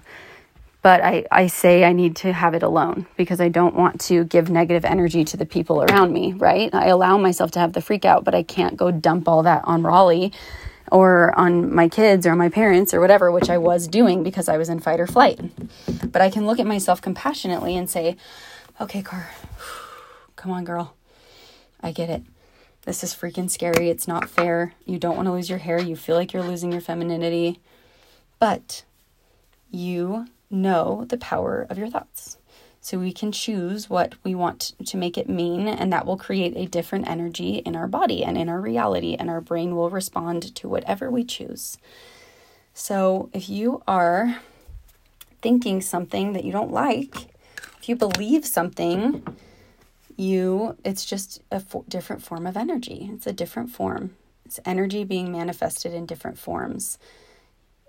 But 0.81 1.01
I, 1.01 1.25
I 1.31 1.47
say 1.47 1.85
I 1.85 1.93
need 1.93 2.17
to 2.17 2.33
have 2.33 2.55
it 2.55 2.61
alone 2.61 3.07
because 3.15 3.39
I 3.39 3.47
don't 3.47 3.73
want 3.73 4.01
to 4.01 4.25
give 4.25 4.49
negative 4.49 4.83
energy 4.83 5.23
to 5.23 5.37
the 5.37 5.45
people 5.45 5.81
around 5.81 6.11
me, 6.11 6.33
right? 6.33 6.75
I 6.75 6.87
allow 6.87 7.17
myself 7.17 7.51
to 7.51 7.59
have 7.59 7.71
the 7.71 7.79
freak 7.79 8.03
out, 8.03 8.25
but 8.25 8.35
I 8.35 8.43
can't 8.43 8.75
go 8.75 8.91
dump 8.91 9.29
all 9.29 9.43
that 9.43 9.63
on 9.63 9.83
Raleigh 9.83 10.33
or 10.93 11.37
on 11.37 11.73
my 11.73 11.89
kids 11.89 12.27
or 12.27 12.35
my 12.35 12.49
parents 12.49 12.93
or 12.93 13.01
whatever, 13.01 13.31
which 13.31 13.49
I 13.49 13.57
was 13.57 13.87
doing 13.87 14.21
because 14.21 14.47
I 14.47 14.57
was 14.57 14.69
in 14.69 14.79
fight 14.79 14.99
or 14.99 15.07
flight. 15.07 15.39
But 16.11 16.21
I 16.21 16.29
can 16.29 16.45
look 16.45 16.59
at 16.59 16.67
myself 16.67 17.01
compassionately 17.01 17.75
and 17.75 17.89
say, 17.89 18.15
okay, 18.79 19.01
Car, 19.01 19.31
come 20.35 20.51
on, 20.51 20.63
girl. 20.63 20.93
I 21.81 21.91
get 21.91 22.11
it. 22.11 22.21
This 22.83 23.03
is 23.03 23.15
freaking 23.15 23.49
scary. 23.49 23.89
It's 23.89 24.07
not 24.07 24.29
fair. 24.29 24.75
You 24.85 24.99
don't 24.99 25.15
want 25.15 25.25
to 25.25 25.31
lose 25.31 25.49
your 25.49 25.57
hair. 25.57 25.81
You 25.81 25.95
feel 25.95 26.15
like 26.15 26.31
you're 26.31 26.43
losing 26.43 26.71
your 26.71 26.81
femininity. 26.81 27.59
But 28.37 28.83
you 29.71 30.27
know 30.51 31.05
the 31.09 31.17
power 31.17 31.65
of 31.71 31.79
your 31.79 31.89
thoughts. 31.89 32.37
So 32.83 32.99
we 32.99 33.13
can 33.13 33.31
choose 33.31 33.89
what 33.89 34.15
we 34.25 34.35
want 34.35 34.73
to 34.87 34.97
make 34.97 35.17
it 35.17 35.29
mean, 35.29 35.69
and 35.69 35.93
that 35.93 36.05
will 36.05 36.17
create 36.17 36.53
a 36.57 36.65
different 36.65 37.07
energy 37.07 37.59
in 37.59 37.77
our 37.77 37.87
body 37.87 38.25
and 38.25 38.37
in 38.37 38.49
our 38.49 38.59
reality, 38.59 39.15
and 39.15 39.29
our 39.29 39.39
brain 39.39 39.73
will 39.73 39.89
respond 39.89 40.53
to 40.55 40.67
whatever 40.67 41.09
we 41.09 41.23
choose. 41.23 41.77
So 42.73 43.29
if 43.31 43.47
you 43.47 43.81
are 43.87 44.39
thinking 45.41 45.79
something 45.79 46.33
that 46.33 46.43
you 46.43 46.51
don't 46.51 46.73
like, 46.73 47.33
if 47.79 47.87
you 47.87 47.95
believe 47.95 48.45
something, 48.45 49.25
you 50.17 50.75
it's 50.83 51.05
just 51.05 51.41
a 51.49 51.61
fo- 51.61 51.85
different 51.87 52.21
form 52.21 52.45
of 52.45 52.57
energy. 52.57 53.09
It's 53.13 53.25
a 53.25 53.31
different 53.31 53.71
form. 53.71 54.17
It's 54.43 54.59
energy 54.65 55.05
being 55.05 55.31
manifested 55.31 55.93
in 55.93 56.05
different 56.05 56.37
forms. 56.37 56.97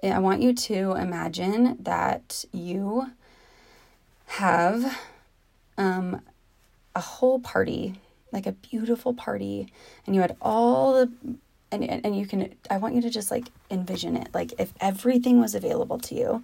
I 0.04 0.20
want 0.20 0.40
you 0.40 0.52
to 0.54 0.92
imagine 0.92 1.78
that 1.80 2.44
you 2.52 3.10
have 4.26 4.98
um, 5.78 6.20
a 6.94 7.00
whole 7.00 7.40
party, 7.40 8.00
like 8.32 8.46
a 8.46 8.52
beautiful 8.52 9.14
party, 9.14 9.68
and 10.06 10.14
you 10.14 10.20
had 10.20 10.36
all 10.40 10.94
the 10.94 11.10
and 11.70 11.84
and 11.84 12.06
and 12.06 12.18
you 12.18 12.26
can 12.26 12.54
I 12.70 12.78
want 12.78 12.94
you 12.94 13.02
to 13.02 13.10
just 13.10 13.30
like 13.30 13.48
envision 13.70 14.16
it. 14.16 14.28
Like 14.32 14.52
if 14.58 14.72
everything 14.80 15.40
was 15.40 15.54
available 15.54 15.98
to 15.98 16.14
you, 16.14 16.42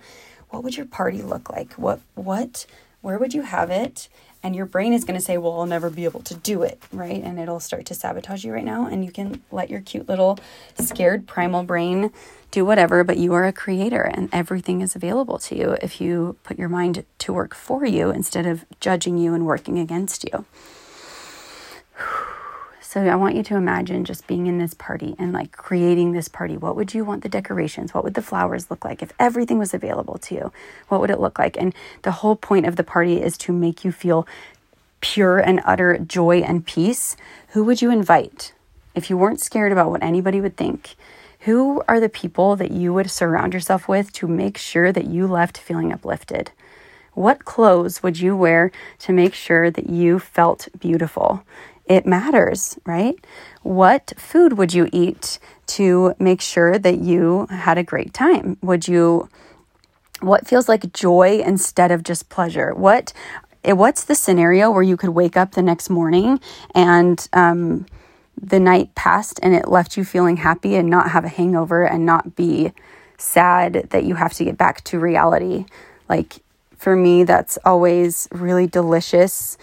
what 0.50 0.62
would 0.64 0.76
your 0.76 0.86
party 0.86 1.22
look 1.22 1.50
like? 1.50 1.74
What 1.74 2.00
what 2.14 2.66
where 3.00 3.18
would 3.18 3.34
you 3.34 3.42
have 3.42 3.70
it? 3.70 4.08
And 4.42 4.56
your 4.56 4.66
brain 4.66 4.92
is 4.92 5.04
going 5.04 5.18
to 5.18 5.24
say, 5.24 5.36
"Well, 5.36 5.60
I'll 5.60 5.66
never 5.66 5.90
be 5.90 6.04
able 6.04 6.20
to 6.20 6.34
do 6.34 6.62
it," 6.62 6.82
right? 6.92 7.22
And 7.22 7.38
it'll 7.38 7.60
start 7.60 7.84
to 7.86 7.94
sabotage 7.94 8.44
you 8.44 8.52
right 8.52 8.64
now, 8.64 8.86
and 8.86 9.04
you 9.04 9.12
can 9.12 9.42
let 9.50 9.68
your 9.68 9.80
cute 9.80 10.08
little 10.08 10.38
scared 10.78 11.26
primal 11.26 11.62
brain 11.62 12.10
do 12.50 12.64
whatever, 12.64 13.04
but 13.04 13.16
you 13.16 13.32
are 13.32 13.46
a 13.46 13.52
creator 13.52 14.02
and 14.02 14.28
everything 14.32 14.80
is 14.80 14.96
available 14.96 15.38
to 15.38 15.56
you 15.56 15.76
if 15.82 16.00
you 16.00 16.36
put 16.42 16.58
your 16.58 16.68
mind 16.68 17.04
to 17.18 17.32
work 17.32 17.54
for 17.54 17.84
you 17.84 18.10
instead 18.10 18.46
of 18.46 18.64
judging 18.80 19.18
you 19.18 19.34
and 19.34 19.46
working 19.46 19.78
against 19.78 20.24
you. 20.24 20.44
So 22.90 23.00
I 23.06 23.14
want 23.14 23.36
you 23.36 23.44
to 23.44 23.54
imagine 23.54 24.04
just 24.04 24.26
being 24.26 24.48
in 24.48 24.58
this 24.58 24.74
party 24.74 25.14
and 25.16 25.32
like 25.32 25.52
creating 25.52 26.10
this 26.10 26.26
party. 26.26 26.56
What 26.56 26.74
would 26.74 26.92
you 26.92 27.04
want 27.04 27.22
the 27.22 27.28
decorations? 27.28 27.94
What 27.94 28.02
would 28.02 28.14
the 28.14 28.20
flowers 28.20 28.68
look 28.68 28.84
like? 28.84 29.00
If 29.00 29.12
everything 29.16 29.60
was 29.60 29.72
available 29.72 30.18
to 30.18 30.34
you, 30.34 30.52
what 30.88 31.00
would 31.00 31.10
it 31.10 31.20
look 31.20 31.38
like? 31.38 31.56
And 31.56 31.72
the 32.02 32.10
whole 32.10 32.34
point 32.34 32.66
of 32.66 32.74
the 32.74 32.82
party 32.82 33.22
is 33.22 33.38
to 33.38 33.52
make 33.52 33.84
you 33.84 33.92
feel 33.92 34.26
pure 35.00 35.38
and 35.38 35.60
utter 35.64 35.98
joy 35.98 36.40
and 36.40 36.66
peace. 36.66 37.16
Who 37.50 37.62
would 37.62 37.80
you 37.80 37.92
invite? 37.92 38.54
If 38.96 39.08
you 39.08 39.16
weren't 39.16 39.40
scared 39.40 39.70
about 39.70 39.92
what 39.92 40.02
anybody 40.02 40.40
would 40.40 40.56
think, 40.56 40.96
who 41.42 41.84
are 41.86 42.00
the 42.00 42.08
people 42.08 42.56
that 42.56 42.72
you 42.72 42.92
would 42.92 43.08
surround 43.08 43.54
yourself 43.54 43.86
with 43.86 44.12
to 44.14 44.26
make 44.26 44.58
sure 44.58 44.90
that 44.90 45.06
you 45.06 45.28
left 45.28 45.58
feeling 45.58 45.92
uplifted? 45.92 46.50
What 47.14 47.44
clothes 47.44 48.02
would 48.02 48.18
you 48.18 48.36
wear 48.36 48.72
to 49.00 49.12
make 49.12 49.34
sure 49.34 49.70
that 49.70 49.90
you 49.90 50.18
felt 50.18 50.68
beautiful? 50.78 51.44
It 51.90 52.06
matters, 52.06 52.78
right? 52.86 53.16
What 53.62 54.12
food 54.16 54.52
would 54.52 54.72
you 54.72 54.88
eat 54.92 55.40
to 55.66 56.14
make 56.20 56.40
sure 56.40 56.78
that 56.78 57.00
you 57.00 57.48
had 57.50 57.78
a 57.78 57.82
great 57.82 58.14
time? 58.14 58.58
Would 58.62 58.86
you 58.86 59.28
what 60.20 60.46
feels 60.46 60.68
like 60.68 60.92
joy 60.92 61.42
instead 61.44 61.90
of 61.90 62.04
just 62.04 62.28
pleasure? 62.28 62.72
What 62.74 63.12
what's 63.64 64.04
the 64.04 64.14
scenario 64.14 64.70
where 64.70 64.84
you 64.84 64.96
could 64.96 65.10
wake 65.10 65.36
up 65.36 65.52
the 65.52 65.62
next 65.62 65.90
morning 65.90 66.38
and 66.76 67.28
um, 67.32 67.86
the 68.40 68.60
night 68.60 68.94
passed 68.94 69.40
and 69.42 69.52
it 69.52 69.66
left 69.68 69.96
you 69.96 70.04
feeling 70.04 70.36
happy 70.36 70.76
and 70.76 70.88
not 70.88 71.10
have 71.10 71.24
a 71.24 71.28
hangover 71.28 71.84
and 71.84 72.06
not 72.06 72.36
be 72.36 72.72
sad 73.18 73.88
that 73.90 74.04
you 74.04 74.14
have 74.14 74.32
to 74.34 74.44
get 74.44 74.56
back 74.56 74.84
to 74.84 75.00
reality. 75.00 75.66
Like 76.08 76.38
for 76.76 76.94
me, 76.94 77.24
that's 77.24 77.58
always 77.64 78.28
really 78.30 78.68
delicious 78.68 79.58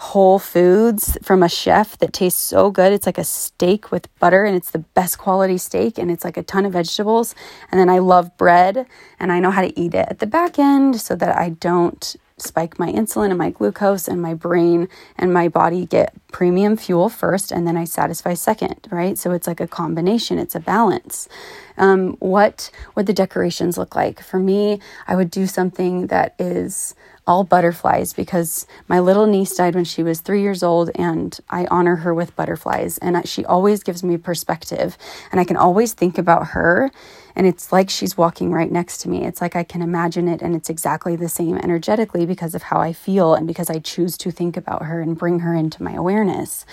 whole 0.00 0.38
foods 0.38 1.18
from 1.22 1.42
a 1.42 1.48
chef 1.48 1.98
that 1.98 2.12
tastes 2.12 2.40
so 2.40 2.70
good. 2.70 2.92
It's 2.92 3.04
like 3.04 3.18
a 3.18 3.24
steak 3.24 3.90
with 3.90 4.08
butter 4.20 4.44
and 4.44 4.56
it's 4.56 4.70
the 4.70 4.78
best 4.78 5.18
quality 5.18 5.58
steak 5.58 5.98
and 5.98 6.08
it's 6.08 6.24
like 6.24 6.36
a 6.36 6.42
ton 6.44 6.64
of 6.64 6.72
vegetables. 6.72 7.34
And 7.70 7.80
then 7.80 7.90
I 7.90 7.98
love 7.98 8.36
bread 8.36 8.86
and 9.18 9.32
I 9.32 9.40
know 9.40 9.50
how 9.50 9.62
to 9.62 9.78
eat 9.78 9.94
it 9.94 10.06
at 10.08 10.20
the 10.20 10.26
back 10.26 10.56
end 10.56 11.00
so 11.00 11.16
that 11.16 11.36
I 11.36 11.50
don't 11.50 12.16
spike 12.40 12.78
my 12.78 12.90
insulin 12.92 13.30
and 13.30 13.38
my 13.38 13.50
glucose, 13.50 14.08
and 14.08 14.22
my 14.22 14.34
brain 14.34 14.88
and 15.16 15.32
my 15.32 15.48
body 15.48 15.86
get 15.86 16.14
premium 16.30 16.76
fuel 16.76 17.08
first, 17.08 17.50
and 17.50 17.66
then 17.66 17.76
I 17.76 17.84
satisfy 17.84 18.34
second, 18.34 18.86
right? 18.90 19.18
So 19.18 19.32
it's 19.32 19.46
like 19.46 19.60
a 19.60 19.66
combination, 19.66 20.38
it's 20.38 20.54
a 20.54 20.60
balance. 20.60 21.28
Um, 21.76 22.12
what 22.20 22.70
would 22.94 23.06
the 23.06 23.12
decorations 23.12 23.78
look 23.78 23.94
like? 23.94 24.22
For 24.22 24.38
me, 24.38 24.80
I 25.06 25.16
would 25.16 25.30
do 25.30 25.46
something 25.46 26.08
that 26.08 26.34
is 26.38 26.94
all 27.28 27.44
butterflies 27.44 28.14
because 28.14 28.66
my 28.88 28.98
little 28.98 29.26
niece 29.26 29.54
died 29.54 29.74
when 29.74 29.84
she 29.84 30.02
was 30.02 30.20
three 30.20 30.40
years 30.40 30.62
old, 30.62 30.90
and 30.94 31.38
I 31.50 31.66
honor 31.66 31.96
her 31.96 32.14
with 32.14 32.34
butterflies. 32.34 32.96
And 32.98 33.28
she 33.28 33.44
always 33.44 33.82
gives 33.82 34.02
me 34.02 34.16
perspective, 34.16 34.96
and 35.30 35.38
I 35.38 35.44
can 35.44 35.56
always 35.56 35.92
think 35.92 36.16
about 36.16 36.48
her. 36.48 36.90
And 37.36 37.46
it's 37.46 37.70
like 37.70 37.90
she's 37.90 38.16
walking 38.16 38.50
right 38.50 38.72
next 38.72 38.98
to 39.02 39.08
me. 39.08 39.24
It's 39.24 39.42
like 39.42 39.54
I 39.54 39.62
can 39.62 39.82
imagine 39.82 40.26
it, 40.26 40.40
and 40.40 40.56
it's 40.56 40.70
exactly 40.70 41.14
the 41.14 41.28
same 41.28 41.58
energetically 41.58 42.24
because 42.24 42.54
of 42.54 42.62
how 42.62 42.80
I 42.80 42.94
feel 42.94 43.34
and 43.34 43.46
because 43.46 43.68
I 43.68 43.78
choose 43.78 44.16
to 44.18 44.30
think 44.30 44.56
about 44.56 44.86
her 44.86 45.02
and 45.02 45.16
bring 45.16 45.40
her 45.40 45.54
into 45.54 45.82
my 45.82 45.92
awareness. 45.92 46.64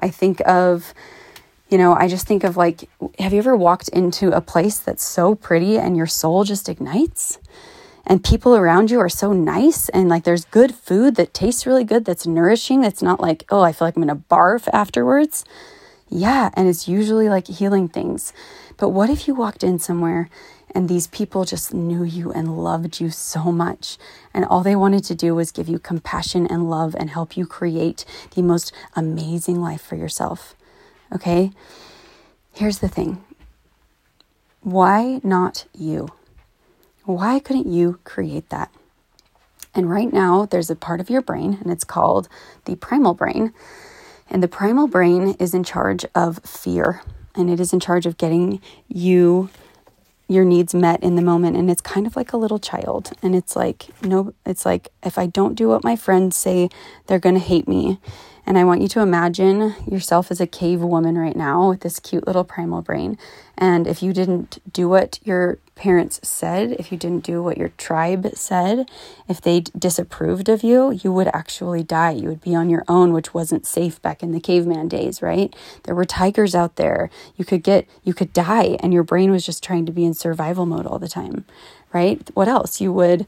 I 0.00 0.08
think 0.08 0.40
of 0.48 0.94
you 1.70 1.76
know, 1.76 1.92
I 1.92 2.08
just 2.08 2.26
think 2.26 2.44
of 2.44 2.56
like, 2.56 2.88
have 3.18 3.34
you 3.34 3.40
ever 3.40 3.54
walked 3.54 3.88
into 3.88 4.34
a 4.34 4.40
place 4.40 4.78
that's 4.78 5.04
so 5.04 5.34
pretty 5.34 5.76
and 5.78 5.98
your 5.98 6.06
soul 6.06 6.44
just 6.44 6.66
ignites? 6.66 7.38
And 8.08 8.24
people 8.24 8.56
around 8.56 8.90
you 8.90 8.98
are 8.98 9.08
so 9.08 9.32
nice 9.32 9.88
and 9.90 10.08
like 10.08 10.24
there's 10.24 10.46
good 10.46 10.74
food 10.74 11.14
that 11.14 11.34
tastes 11.34 11.66
really 11.66 11.84
good 11.84 12.04
that's 12.04 12.26
nourishing 12.26 12.80
that's 12.80 13.02
not 13.02 13.20
like 13.20 13.44
oh 13.50 13.60
i 13.60 13.70
feel 13.70 13.86
like 13.86 13.96
i'm 13.96 14.02
gonna 14.02 14.24
barf 14.30 14.68
afterwards. 14.72 15.44
Yeah 16.10 16.50
and 16.54 16.66
it's 16.66 16.88
usually 16.88 17.28
like 17.28 17.46
healing 17.46 17.86
things. 17.86 18.32
But 18.78 18.90
what 18.90 19.10
if 19.10 19.28
you 19.28 19.34
walked 19.34 19.62
in 19.62 19.78
somewhere 19.78 20.30
and 20.74 20.88
these 20.88 21.06
people 21.06 21.44
just 21.44 21.74
knew 21.74 22.02
you 22.02 22.32
and 22.32 22.58
loved 22.62 23.00
you 23.00 23.10
so 23.10 23.52
much 23.52 23.98
and 24.32 24.44
all 24.44 24.62
they 24.62 24.76
wanted 24.76 25.04
to 25.04 25.14
do 25.14 25.34
was 25.34 25.52
give 25.52 25.68
you 25.68 25.78
compassion 25.78 26.46
and 26.46 26.70
love 26.70 26.96
and 26.98 27.10
help 27.10 27.36
you 27.36 27.46
create 27.46 28.04
the 28.34 28.42
most 28.42 28.72
amazing 28.96 29.60
life 29.60 29.82
for 29.82 29.96
yourself 29.96 30.54
okay? 31.14 31.50
Here's 32.52 32.78
the 32.78 32.88
thing. 32.88 33.24
Why 34.60 35.20
not 35.22 35.66
you 35.76 36.08
why 37.08 37.38
couldn't 37.40 37.72
you 37.72 37.98
create 38.04 38.50
that? 38.50 38.70
And 39.74 39.90
right 39.90 40.12
now, 40.12 40.44
there's 40.46 40.70
a 40.70 40.76
part 40.76 41.00
of 41.00 41.08
your 41.08 41.22
brain, 41.22 41.58
and 41.60 41.72
it's 41.72 41.84
called 41.84 42.28
the 42.64 42.76
primal 42.76 43.14
brain. 43.14 43.52
And 44.28 44.42
the 44.42 44.48
primal 44.48 44.88
brain 44.88 45.36
is 45.38 45.54
in 45.54 45.64
charge 45.64 46.04
of 46.14 46.38
fear, 46.44 47.02
and 47.34 47.48
it 47.48 47.60
is 47.60 47.72
in 47.72 47.80
charge 47.80 48.04
of 48.06 48.18
getting 48.18 48.60
you 48.88 49.48
your 50.28 50.44
needs 50.44 50.74
met 50.74 51.02
in 51.02 51.16
the 51.16 51.22
moment 51.22 51.56
and 51.56 51.70
it's 51.70 51.80
kind 51.80 52.06
of 52.06 52.14
like 52.14 52.34
a 52.34 52.36
little 52.36 52.58
child 52.58 53.12
and 53.22 53.34
it's 53.34 53.56
like 53.56 53.86
no 54.02 54.34
it's 54.44 54.66
like 54.66 54.88
if 55.02 55.16
i 55.16 55.24
don't 55.24 55.54
do 55.54 55.68
what 55.68 55.82
my 55.82 55.96
friends 55.96 56.36
say 56.36 56.68
they're 57.06 57.18
going 57.18 57.34
to 57.34 57.40
hate 57.40 57.66
me 57.66 57.98
and 58.48 58.56
I 58.56 58.64
want 58.64 58.80
you 58.80 58.88
to 58.88 59.02
imagine 59.02 59.74
yourself 59.86 60.30
as 60.30 60.40
a 60.40 60.46
cave 60.46 60.80
woman 60.80 61.18
right 61.18 61.36
now 61.36 61.68
with 61.68 61.80
this 61.80 62.00
cute 62.00 62.26
little 62.26 62.44
primal 62.44 62.80
brain. 62.80 63.18
And 63.58 63.86
if 63.86 64.02
you 64.02 64.14
didn't 64.14 64.58
do 64.72 64.88
what 64.88 65.18
your 65.22 65.58
parents 65.74 66.18
said, 66.26 66.72
if 66.78 66.90
you 66.90 66.96
didn't 66.96 67.24
do 67.24 67.42
what 67.42 67.58
your 67.58 67.68
tribe 67.76 68.26
said, 68.32 68.90
if 69.28 69.38
they 69.42 69.60
disapproved 69.60 70.48
of 70.48 70.62
you, 70.62 70.92
you 70.92 71.12
would 71.12 71.28
actually 71.34 71.82
die. 71.82 72.12
You 72.12 72.30
would 72.30 72.40
be 72.40 72.54
on 72.54 72.70
your 72.70 72.84
own, 72.88 73.12
which 73.12 73.34
wasn't 73.34 73.66
safe 73.66 74.00
back 74.00 74.22
in 74.22 74.32
the 74.32 74.40
caveman 74.40 74.88
days, 74.88 75.20
right? 75.20 75.54
There 75.82 75.94
were 75.94 76.06
tigers 76.06 76.54
out 76.54 76.76
there. 76.76 77.10
You 77.36 77.44
could 77.44 77.62
get, 77.62 77.86
you 78.02 78.14
could 78.14 78.32
die, 78.32 78.78
and 78.80 78.94
your 78.94 79.02
brain 79.02 79.30
was 79.30 79.44
just 79.44 79.62
trying 79.62 79.84
to 79.84 79.92
be 79.92 80.06
in 80.06 80.14
survival 80.14 80.64
mode 80.64 80.86
all 80.86 80.98
the 80.98 81.06
time, 81.06 81.44
right? 81.92 82.26
What 82.32 82.48
else? 82.48 82.80
You 82.80 82.94
would 82.94 83.26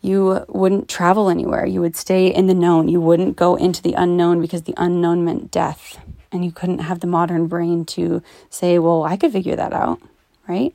you 0.00 0.44
wouldn't 0.48 0.88
travel 0.88 1.28
anywhere. 1.28 1.66
You 1.66 1.80
would 1.80 1.96
stay 1.96 2.28
in 2.28 2.46
the 2.46 2.54
known. 2.54 2.88
You 2.88 3.00
wouldn't 3.00 3.36
go 3.36 3.56
into 3.56 3.82
the 3.82 3.94
unknown 3.94 4.40
because 4.40 4.62
the 4.62 4.74
unknown 4.76 5.24
meant 5.24 5.50
death. 5.50 5.98
And 6.30 6.44
you 6.44 6.52
couldn't 6.52 6.80
have 6.80 7.00
the 7.00 7.06
modern 7.06 7.46
brain 7.46 7.84
to 7.86 8.22
say, 8.50 8.78
well, 8.78 9.02
I 9.02 9.16
could 9.16 9.32
figure 9.32 9.56
that 9.56 9.72
out, 9.72 10.00
right? 10.46 10.74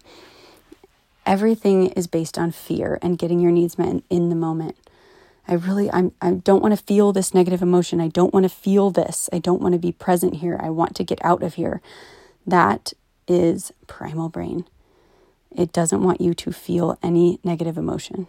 Everything 1.25 1.88
is 1.88 2.07
based 2.07 2.38
on 2.38 2.51
fear 2.51 2.99
and 3.01 3.17
getting 3.17 3.39
your 3.39 3.51
needs 3.51 3.77
met 3.77 4.03
in 4.09 4.29
the 4.29 4.36
moment. 4.36 4.75
I 5.47 5.53
really 5.53 5.91
I'm 5.91 6.13
I 6.21 6.31
don't 6.31 6.62
want 6.62 6.77
to 6.77 6.83
feel 6.83 7.12
this 7.12 7.33
negative 7.33 7.62
emotion. 7.62 7.99
I 7.99 8.07
don't 8.07 8.33
want 8.33 8.43
to 8.45 8.49
feel 8.49 8.91
this. 8.91 9.29
I 9.31 9.39
don't 9.39 9.62
want 9.62 9.73
to 9.73 9.79
be 9.79 9.91
present 9.91 10.38
here. 10.38 10.57
I 10.62 10.69
want 10.69 10.95
to 10.95 11.03
get 11.03 11.23
out 11.23 11.43
of 11.43 11.55
here. 11.55 11.81
That 12.47 12.93
is 13.27 13.71
primal 13.88 14.29
brain. 14.29 14.65
It 15.55 15.71
doesn't 15.71 16.01
want 16.01 16.21
you 16.21 16.33
to 16.33 16.51
feel 16.51 16.97
any 17.03 17.39
negative 17.43 17.77
emotion. 17.77 18.27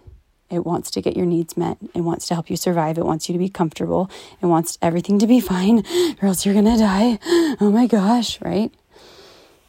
It 0.55 0.65
wants 0.65 0.91
to 0.93 1.03
get 1.03 1.17
your 1.17 1.27
needs 1.27 1.57
met. 1.57 1.77
It 1.95 2.01
wants 2.03 2.27
to 2.29 2.35
help 2.35 2.49
you 2.49 2.57
survive. 2.57 2.97
It 2.97 3.05
wants 3.05 3.29
you 3.29 3.33
to 3.33 3.39
be 3.39 3.49
comfortable. 3.49 4.11
It 4.41 4.47
wants 4.47 4.79
everything 4.81 5.19
to 5.19 5.27
be 5.27 5.41
fine, 5.55 5.85
or 6.23 6.29
else 6.29 6.45
you're 6.47 6.55
going 6.55 6.67
to 6.67 6.79
die. 6.79 7.19
Oh 7.61 7.71
my 7.73 7.87
gosh, 7.87 8.41
right? 8.41 8.73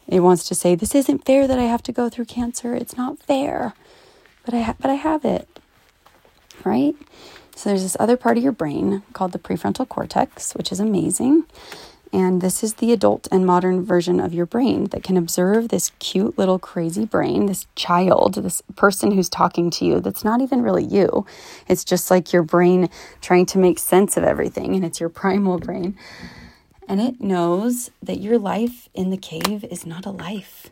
It 0.06 0.20
wants 0.20 0.44
to 0.48 0.54
say, 0.54 0.74
This 0.74 0.94
isn't 0.94 1.24
fair 1.24 1.46
that 1.46 1.58
I 1.58 1.64
have 1.64 1.82
to 1.84 1.92
go 1.92 2.08
through 2.08 2.26
cancer. 2.26 2.74
It's 2.74 2.96
not 2.96 3.18
fair. 3.18 3.74
But 4.44 4.54
I, 4.54 4.60
ha- 4.60 4.76
but 4.78 4.90
I 4.90 4.94
have 4.94 5.24
it, 5.24 5.48
right? 6.64 6.94
So 7.56 7.70
there's 7.70 7.82
this 7.82 7.96
other 7.98 8.16
part 8.16 8.36
of 8.36 8.42
your 8.44 8.52
brain 8.52 9.02
called 9.12 9.32
the 9.32 9.38
prefrontal 9.40 9.88
cortex, 9.88 10.54
which 10.54 10.70
is 10.70 10.78
amazing. 10.78 11.44
And 12.16 12.40
this 12.40 12.64
is 12.64 12.74
the 12.74 12.94
adult 12.94 13.28
and 13.30 13.44
modern 13.44 13.84
version 13.84 14.20
of 14.20 14.32
your 14.32 14.46
brain 14.46 14.84
that 14.86 15.04
can 15.04 15.18
observe 15.18 15.68
this 15.68 15.92
cute 15.98 16.38
little 16.38 16.58
crazy 16.58 17.04
brain, 17.04 17.44
this 17.44 17.66
child, 17.74 18.36
this 18.36 18.62
person 18.74 19.10
who's 19.10 19.28
talking 19.28 19.68
to 19.72 19.84
you 19.84 20.00
that's 20.00 20.24
not 20.24 20.40
even 20.40 20.62
really 20.62 20.82
you. 20.82 21.26
It's 21.68 21.84
just 21.84 22.10
like 22.10 22.32
your 22.32 22.42
brain 22.42 22.88
trying 23.20 23.44
to 23.44 23.58
make 23.58 23.78
sense 23.78 24.16
of 24.16 24.24
everything, 24.24 24.74
and 24.74 24.82
it's 24.82 24.98
your 24.98 25.10
primal 25.10 25.58
brain. 25.58 25.94
And 26.88 27.02
it 27.02 27.20
knows 27.20 27.90
that 28.02 28.18
your 28.18 28.38
life 28.38 28.88
in 28.94 29.10
the 29.10 29.18
cave 29.18 29.62
is 29.64 29.84
not 29.84 30.06
a 30.06 30.10
life. 30.10 30.70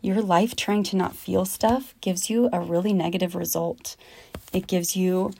Your 0.00 0.20
life 0.20 0.56
trying 0.56 0.82
to 0.82 0.96
not 0.96 1.14
feel 1.14 1.44
stuff 1.44 1.94
gives 2.00 2.28
you 2.28 2.50
a 2.52 2.58
really 2.58 2.92
negative 2.92 3.36
result. 3.36 3.94
It 4.52 4.66
gives 4.66 4.96
you 4.96 5.30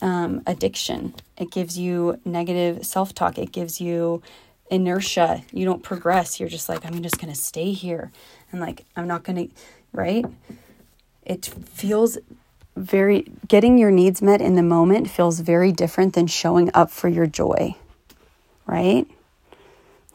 um, 0.00 0.42
addiction, 0.46 1.14
it 1.36 1.50
gives 1.50 1.76
you 1.78 2.20
negative 2.24 2.86
self 2.86 3.12
talk, 3.12 3.36
it 3.36 3.52
gives 3.52 3.82
you 3.82 4.22
inertia. 4.70 5.42
You 5.52 5.64
don't 5.64 5.82
progress. 5.82 6.40
You're 6.40 6.48
just 6.48 6.68
like, 6.68 6.84
I'm 6.84 7.02
just 7.02 7.20
going 7.20 7.32
to 7.32 7.38
stay 7.38 7.72
here. 7.72 8.10
And 8.50 8.60
like, 8.60 8.84
I'm 8.96 9.06
not 9.06 9.24
going 9.24 9.48
to, 9.48 9.54
right? 9.92 10.24
It 11.22 11.46
feels 11.46 12.18
very, 12.76 13.30
getting 13.46 13.78
your 13.78 13.90
needs 13.90 14.22
met 14.22 14.40
in 14.40 14.54
the 14.54 14.62
moment 14.62 15.10
feels 15.10 15.40
very 15.40 15.72
different 15.72 16.14
than 16.14 16.26
showing 16.26 16.70
up 16.74 16.90
for 16.90 17.08
your 17.08 17.26
joy, 17.26 17.74
right? 18.66 19.06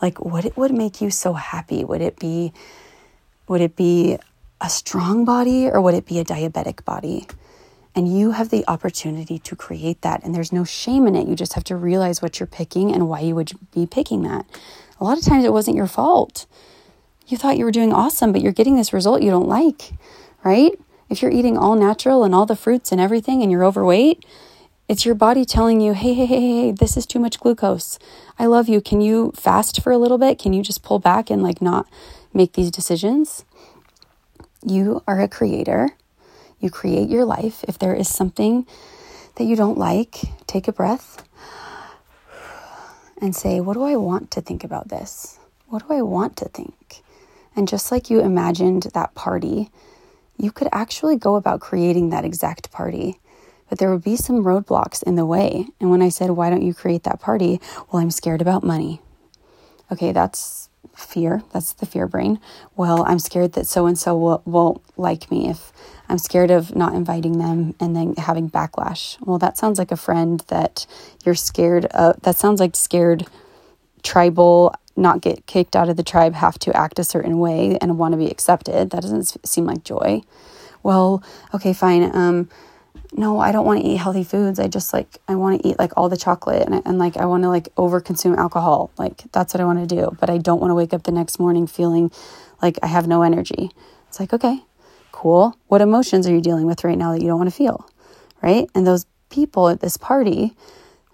Like, 0.02 0.20
what 0.20 0.46
it 0.46 0.58
would 0.58 0.74
make 0.74 1.02
you 1.02 1.10
so 1.10 1.34
happy? 1.34 1.84
Would 1.84 2.02
it 2.02 2.20
be, 2.20 2.54
would 3.48 3.62
it 3.62 3.76
be 3.76 4.18
a 4.62 4.70
strong 4.70 5.26
body 5.26 5.68
or 5.70 5.82
would 5.82 5.94
it 5.94 6.06
be 6.06 6.20
a 6.20 6.26
diabetic 6.26 6.86
body? 6.86 7.28
And 7.96 8.18
you 8.18 8.32
have 8.32 8.50
the 8.50 8.64
opportunity 8.68 9.38
to 9.40 9.56
create 9.56 10.02
that. 10.02 10.24
And 10.24 10.34
there's 10.34 10.52
no 10.52 10.64
shame 10.64 11.06
in 11.06 11.16
it. 11.16 11.28
You 11.28 11.36
just 11.36 11.54
have 11.54 11.64
to 11.66 11.76
realize 11.76 12.22
what 12.22 12.40
you're 12.40 12.48
picking 12.48 12.92
and 12.92 13.08
why 13.08 13.20
you 13.20 13.36
would 13.36 13.52
be 13.72 13.86
picking 13.86 14.24
that. 14.24 14.46
A 15.00 15.04
lot 15.04 15.18
of 15.18 15.24
times 15.24 15.46
it 15.46 15.54
wasn't 15.54 15.78
your 15.78 15.88
fault. 15.88 16.48
You 17.28 17.38
thought 17.38 17.58
you 17.58 17.66
were 17.66 17.72
doing 17.72 17.94
awesome, 17.94 18.32
but 18.32 18.42
you're 18.42 18.52
getting 18.52 18.76
this 18.76 18.94
result 18.94 19.22
you 19.22 19.30
don't 19.30 19.48
like, 19.48 19.92
right? 20.44 20.72
If 21.10 21.22
you're 21.22 21.32
eating 21.32 21.58
all 21.58 21.76
natural 21.76 22.24
and 22.24 22.34
all 22.34 22.46
the 22.46 22.56
fruits 22.56 22.92
and 22.92 23.00
everything 23.00 23.42
and 23.42 23.52
you're 23.52 23.64
overweight, 23.64 24.26
it's 24.90 25.06
your 25.06 25.16
body 25.16 25.46
telling 25.46 25.80
you, 25.80 25.94
hey, 25.94 26.14
hey, 26.14 26.26
hey, 26.26 26.40
hey, 26.40 26.72
this 26.72 26.98
is 26.98 27.06
too 27.06 27.20
much 27.20 27.40
glucose. 27.40 28.00
I 28.38 28.48
love 28.48 28.68
you. 28.68 28.82
Can 28.82 29.02
you 29.02 29.32
fast 29.36 29.82
for 29.82 29.92
a 29.92 29.98
little 29.98 30.18
bit? 30.18 30.40
Can 30.40 30.54
you 30.54 30.62
just 30.62 30.84
pull 30.84 31.00
back 31.00 31.30
and 31.30 31.42
like 31.42 31.62
not 31.62 31.88
make 32.34 32.54
these 32.54 32.72
decisions? 32.72 33.46
You 34.66 35.04
are 35.08 35.22
a 35.22 35.28
creator 35.28 35.90
you 36.64 36.72
create 36.72 37.10
your 37.10 37.26
life. 37.26 37.64
If 37.68 37.78
there 37.78 37.94
is 37.94 38.08
something 38.08 38.66
that 39.36 39.44
you 39.44 39.56
don't 39.56 39.78
like, 39.78 40.22
take 40.48 40.68
a 40.68 40.74
breath 40.74 41.28
and 43.22 43.36
say, 43.36 43.60
What 43.60 43.74
do 43.74 43.84
I 43.84 43.96
want 43.98 44.32
to 44.32 44.42
think 44.42 44.64
about 44.64 44.88
this? 44.88 45.40
What 45.68 45.88
do 45.88 45.94
I 45.94 46.02
want 46.02 46.38
to 46.38 46.46
think? 46.46 47.04
And 47.56 47.68
just 47.68 47.92
like 47.92 48.10
you 48.10 48.22
imagined 48.22 48.84
that 48.94 49.14
party, 49.14 49.70
you 50.38 50.52
could 50.52 50.70
actually 50.72 51.18
go 51.18 51.36
about 51.36 51.60
creating 51.60 52.10
that 52.10 52.26
exact 52.26 52.72
party. 52.72 53.20
But 53.70 53.80
there 53.80 53.92
would 53.92 54.04
be 54.04 54.16
some 54.16 54.44
roadblocks 54.44 55.04
in 55.04 55.16
the 55.16 55.26
way. 55.26 55.68
And 55.80 55.90
when 55.90 56.02
I 56.02 56.10
said, 56.10 56.32
Why 56.32 56.50
don't 56.50 56.64
you 56.64 56.74
create 56.74 57.04
that 57.04 57.20
party? 57.20 57.60
Well, 57.92 58.02
I'm 58.02 58.12
scared 58.12 58.42
about 58.42 58.64
money. 58.64 59.02
Okay, 59.92 60.12
that's 60.12 60.70
fear. 60.96 61.44
That's 61.52 61.74
the 61.74 61.86
fear 61.86 62.08
brain. 62.08 62.40
Well, 62.76 63.04
I'm 63.08 63.20
scared 63.20 63.54
that 63.54 63.68
so 63.68 63.86
and 63.86 63.98
so 63.98 64.42
won't 64.46 64.82
like 64.98 65.32
me 65.32 65.50
if 65.50 65.72
I'm 66.10 66.18
scared 66.18 66.52
of 66.52 66.76
not 66.76 66.94
inviting 66.94 67.40
them 67.40 67.76
and 67.80 67.96
then 67.96 68.16
having 68.16 68.50
backlash. 68.50 69.18
Well, 69.26 69.40
that 69.40 69.58
sounds 69.58 69.80
like 69.80 69.92
a 69.92 69.98
friend 69.98 70.44
that 70.48 70.86
you're 71.26 71.36
scared 71.36 71.86
of. 71.86 72.22
That 72.22 72.36
sounds 72.36 72.60
like 72.60 72.76
scared 72.76 73.26
tribal, 74.04 74.76
not 74.96 75.22
get 75.22 75.46
kicked 75.46 75.76
out 75.76 75.90
of 75.90 75.98
the 75.98 76.04
tribe, 76.04 76.36
have 76.36 76.60
to 76.60 76.76
act 76.76 77.00
a 77.00 77.04
certain 77.04 77.40
way 77.40 77.78
and 77.82 77.98
want 77.98 78.12
to 78.14 78.18
be 78.18 78.30
accepted. 78.30 78.92
That 78.92 79.02
doesn't 79.02 79.38
seem 79.48 79.66
like 79.66 79.84
joy. 79.84 80.22
Well, 80.84 81.24
okay, 81.54 81.74
fine. 81.74 82.16
Um, 82.16 82.50
no, 83.18 83.40
I 83.40 83.52
don't 83.52 83.66
want 83.66 83.82
to 83.82 83.88
eat 83.88 83.98
healthy 83.98 84.24
foods. 84.24 84.60
I 84.60 84.68
just 84.68 84.94
like, 84.94 85.08
I 85.28 85.36
want 85.36 85.62
to 85.62 85.68
eat 85.68 85.80
like 85.80 85.92
all 85.98 86.10
the 86.10 86.18
chocolate 86.18 86.68
and, 86.68 86.82
and 86.86 86.98
like, 86.98 87.18
I 87.18 87.26
want 87.26 87.44
to 87.44 87.50
like 87.50 87.70
over 87.78 88.00
consume 88.00 88.36
alcohol. 88.36 88.92
Like, 88.98 89.24
that's 89.32 89.54
what 89.54 89.62
I 89.62 89.66
want 89.66 89.88
to 89.88 89.96
do. 89.96 90.16
But 90.20 90.30
I 90.30 90.38
don't 90.38 90.60
want 90.60 90.72
to 90.72 90.76
wake 90.76 90.94
up 90.94 91.04
the 91.04 91.12
next 91.12 91.40
morning 91.40 91.68
feeling 91.68 92.12
like 92.62 92.78
I 92.82 92.88
have 92.88 93.08
no 93.08 93.22
energy. 93.22 93.72
It's 94.08 94.20
like, 94.20 94.34
okay, 94.34 94.64
cool. 95.12 95.58
What 95.68 95.82
emotions 95.82 96.28
are 96.28 96.34
you 96.34 96.42
dealing 96.42 96.66
with 96.66 96.84
right 96.84 96.98
now 96.98 97.12
that 97.14 97.22
you 97.22 97.28
don't 97.28 97.38
want 97.38 97.50
to 97.50 97.56
feel? 97.56 97.90
Right. 98.42 98.70
And 98.76 98.86
those 98.86 99.06
people 99.30 99.70
at 99.70 99.80
this 99.80 99.98
party, 99.98 100.56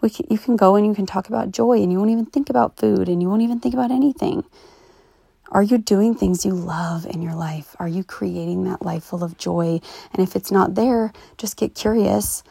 we 0.02 0.10
can, 0.10 0.26
you 0.30 0.38
can 0.38 0.56
go 0.56 0.76
and 0.76 0.86
you 0.86 0.94
can 0.94 1.06
talk 1.06 1.30
about 1.30 1.52
joy 1.52 1.82
and 1.82 1.92
you 1.92 2.00
won't 2.00 2.12
even 2.12 2.26
think 2.26 2.50
about 2.50 2.78
food 2.78 3.08
and 3.08 3.22
you 3.22 3.30
won't 3.30 3.42
even 3.42 3.60
think 3.60 3.74
about 3.74 3.92
anything. 3.92 4.44
Are 5.52 5.64
you 5.64 5.78
doing 5.78 6.14
things 6.14 6.46
you 6.46 6.54
love 6.54 7.06
in 7.06 7.22
your 7.22 7.36
life? 7.36 7.76
Are 7.80 7.88
you 7.88 8.04
creating 8.04 8.66
that 8.66 8.84
life 8.84 9.04
full 9.04 9.24
of 9.24 9.38
joy? 9.38 9.82
And 10.14 10.22
if 10.22 10.36
it's 10.36 10.52
not 10.52 10.76
there, 10.76 11.12
just 11.38 11.58
get 11.58 11.76
curious 11.76 12.44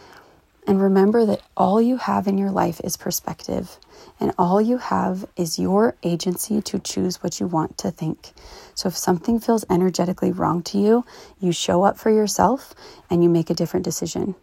and 0.68 0.82
remember 0.82 1.24
that 1.24 1.40
all 1.56 1.80
you 1.80 1.96
have 1.96 2.26
in 2.26 2.36
your 2.36 2.50
life 2.50 2.78
is 2.84 2.98
perspective. 2.98 3.78
And 4.20 4.34
all 4.36 4.60
you 4.60 4.76
have 4.76 5.24
is 5.34 5.58
your 5.58 5.96
agency 6.02 6.60
to 6.60 6.78
choose 6.78 7.22
what 7.22 7.40
you 7.40 7.46
want 7.46 7.78
to 7.78 7.90
think. 7.90 8.32
So 8.74 8.88
if 8.88 8.96
something 8.96 9.40
feels 9.40 9.64
energetically 9.70 10.30
wrong 10.30 10.62
to 10.64 10.78
you, 10.78 11.06
you 11.40 11.52
show 11.52 11.84
up 11.84 11.96
for 11.96 12.10
yourself 12.10 12.74
and 13.08 13.22
you 13.22 13.30
make 13.30 13.48
a 13.48 13.54
different 13.54 13.84
decision. 13.84 14.34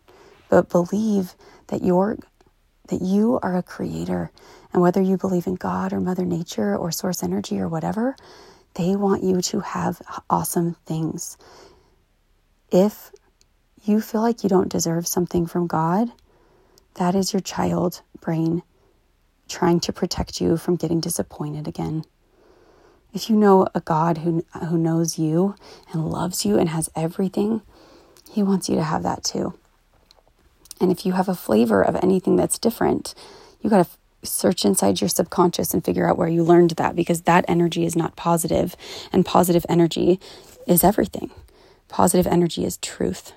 But 0.49 0.69
believe 0.69 1.35
that 1.67 1.83
you're 1.83 2.17
that 2.87 3.01
you 3.01 3.39
are 3.41 3.55
a 3.55 3.63
creator. 3.63 4.31
And 4.75 4.81
whether 4.81 5.01
you 5.01 5.15
believe 5.15 5.47
in 5.47 5.55
God 5.55 5.93
or 5.93 6.01
Mother 6.01 6.25
Nature 6.25 6.75
or 6.75 6.91
source 6.91 7.23
energy 7.23 7.61
or 7.61 7.69
whatever, 7.69 8.13
they 8.73 8.97
want 8.97 9.23
you 9.23 9.39
to 9.41 9.61
have 9.61 10.01
awesome 10.29 10.75
things. 10.85 11.37
If 12.73 13.13
you 13.85 14.01
feel 14.01 14.19
like 14.19 14.43
you 14.43 14.49
don't 14.49 14.67
deserve 14.67 15.07
something 15.07 15.45
from 15.45 15.65
God, 15.65 16.11
that 16.95 17.15
is 17.15 17.31
your 17.31 17.39
child 17.39 18.01
brain 18.19 18.63
trying 19.47 19.79
to 19.79 19.93
protect 19.93 20.41
you 20.41 20.57
from 20.57 20.75
getting 20.75 20.99
disappointed 20.99 21.69
again. 21.69 22.03
If 23.13 23.29
you 23.29 23.37
know 23.37 23.67
a 23.73 23.79
God 23.79 24.17
who, 24.17 24.43
who 24.67 24.77
knows 24.77 25.17
you 25.17 25.55
and 25.93 26.09
loves 26.09 26.45
you 26.45 26.59
and 26.59 26.67
has 26.67 26.89
everything, 26.97 27.61
He 28.29 28.43
wants 28.43 28.67
you 28.67 28.75
to 28.75 28.83
have 28.83 29.03
that 29.03 29.23
too. 29.23 29.57
And 30.81 30.91
if 30.91 31.05
you 31.05 31.13
have 31.13 31.29
a 31.29 31.33
flavor 31.33 31.81
of 31.81 31.95
anything 32.03 32.35
that's 32.35 32.59
different, 32.59 33.15
you 33.61 33.69
got 33.69 33.85
to 33.85 33.89
search 34.25 34.65
inside 34.65 35.01
your 35.01 35.09
subconscious 35.09 35.73
and 35.73 35.83
figure 35.83 36.09
out 36.09 36.17
where 36.17 36.27
you 36.27 36.43
learned 36.43 36.71
that 36.71 36.95
because 36.95 37.21
that 37.21 37.45
energy 37.47 37.85
is 37.85 37.95
not 37.95 38.15
positive, 38.15 38.75
and 39.11 39.25
positive 39.25 39.65
energy 39.69 40.19
is 40.67 40.83
everything. 40.83 41.31
Positive 41.87 42.27
energy 42.27 42.65
is 42.65 42.77
truth. 42.77 43.33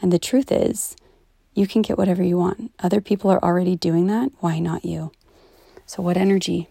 And 0.00 0.12
the 0.12 0.18
truth 0.18 0.52
is, 0.52 0.96
you 1.54 1.66
can 1.66 1.82
get 1.82 1.98
whatever 1.98 2.22
you 2.22 2.38
want. 2.38 2.70
Other 2.78 3.00
people 3.00 3.30
are 3.30 3.42
already 3.42 3.74
doing 3.74 4.06
that. 4.06 4.30
Why 4.40 4.58
not 4.58 4.84
you? 4.84 5.10
So, 5.86 6.02
what 6.02 6.16
energy 6.16 6.68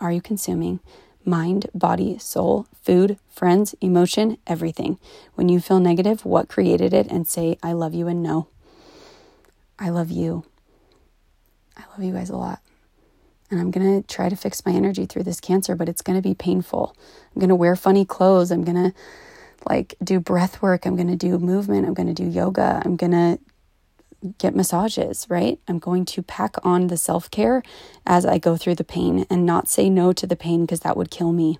are 0.00 0.10
you 0.10 0.20
consuming? 0.20 0.80
Mind, 1.24 1.70
body, 1.74 2.18
soul, 2.18 2.66
food, 2.82 3.18
friends, 3.30 3.74
emotion, 3.80 4.38
everything. 4.46 4.98
When 5.34 5.48
you 5.48 5.60
feel 5.60 5.80
negative, 5.80 6.24
what 6.24 6.48
created 6.48 6.92
it? 6.92 7.06
And 7.08 7.28
say, 7.28 7.56
I 7.62 7.72
love 7.72 7.94
you 7.94 8.08
and 8.08 8.22
no. 8.22 8.48
I 9.78 9.90
love 9.90 10.10
you. 10.10 10.44
I 11.76 11.82
love 11.90 12.02
you 12.02 12.12
guys 12.12 12.30
a 12.30 12.36
lot. 12.36 12.60
And 13.50 13.60
I'm 13.60 13.70
going 13.70 14.02
to 14.02 14.06
try 14.08 14.28
to 14.28 14.36
fix 14.36 14.64
my 14.64 14.72
energy 14.72 15.06
through 15.06 15.24
this 15.24 15.40
cancer, 15.40 15.74
but 15.74 15.88
it's 15.88 16.02
going 16.02 16.20
to 16.20 16.26
be 16.26 16.34
painful. 16.34 16.96
I'm 17.34 17.40
going 17.40 17.50
to 17.50 17.54
wear 17.54 17.76
funny 17.76 18.04
clothes. 18.04 18.50
I'm 18.50 18.64
going 18.64 18.90
to 18.90 18.94
like 19.68 19.94
do 20.02 20.18
breath 20.18 20.62
work. 20.62 20.86
I'm 20.86 20.96
going 20.96 21.08
to 21.08 21.16
do 21.16 21.38
movement. 21.38 21.86
I'm 21.86 21.94
going 21.94 22.12
to 22.12 22.14
do 22.14 22.28
yoga. 22.28 22.82
I'm 22.84 22.96
going 22.96 23.12
to 23.12 23.38
get 24.38 24.54
massages, 24.54 25.26
right? 25.28 25.58
I'm 25.68 25.78
going 25.78 26.04
to 26.06 26.22
pack 26.22 26.56
on 26.64 26.86
the 26.86 26.96
self 26.96 27.30
care 27.30 27.62
as 28.06 28.24
I 28.24 28.38
go 28.38 28.56
through 28.56 28.76
the 28.76 28.84
pain 28.84 29.26
and 29.28 29.44
not 29.44 29.68
say 29.68 29.90
no 29.90 30.12
to 30.12 30.26
the 30.26 30.36
pain 30.36 30.62
because 30.62 30.80
that 30.80 30.96
would 30.96 31.10
kill 31.10 31.32
me. 31.32 31.58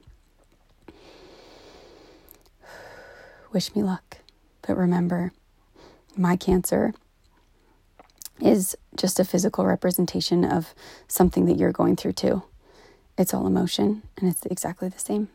Wish 3.52 3.74
me 3.74 3.82
luck. 3.82 4.18
But 4.66 4.76
remember, 4.76 5.32
my 6.16 6.36
cancer 6.36 6.94
is 8.40 8.76
just 8.96 9.20
a 9.20 9.24
physical 9.24 9.64
representation 9.64 10.44
of 10.44 10.74
something 11.08 11.46
that 11.46 11.56
you're 11.56 11.72
going 11.72 11.96
through 11.96 12.12
too. 12.12 12.42
It's 13.16 13.32
all 13.32 13.46
emotion 13.46 14.02
and 14.18 14.28
it's 14.28 14.44
exactly 14.46 14.88
the 14.88 14.98
same. 14.98 15.28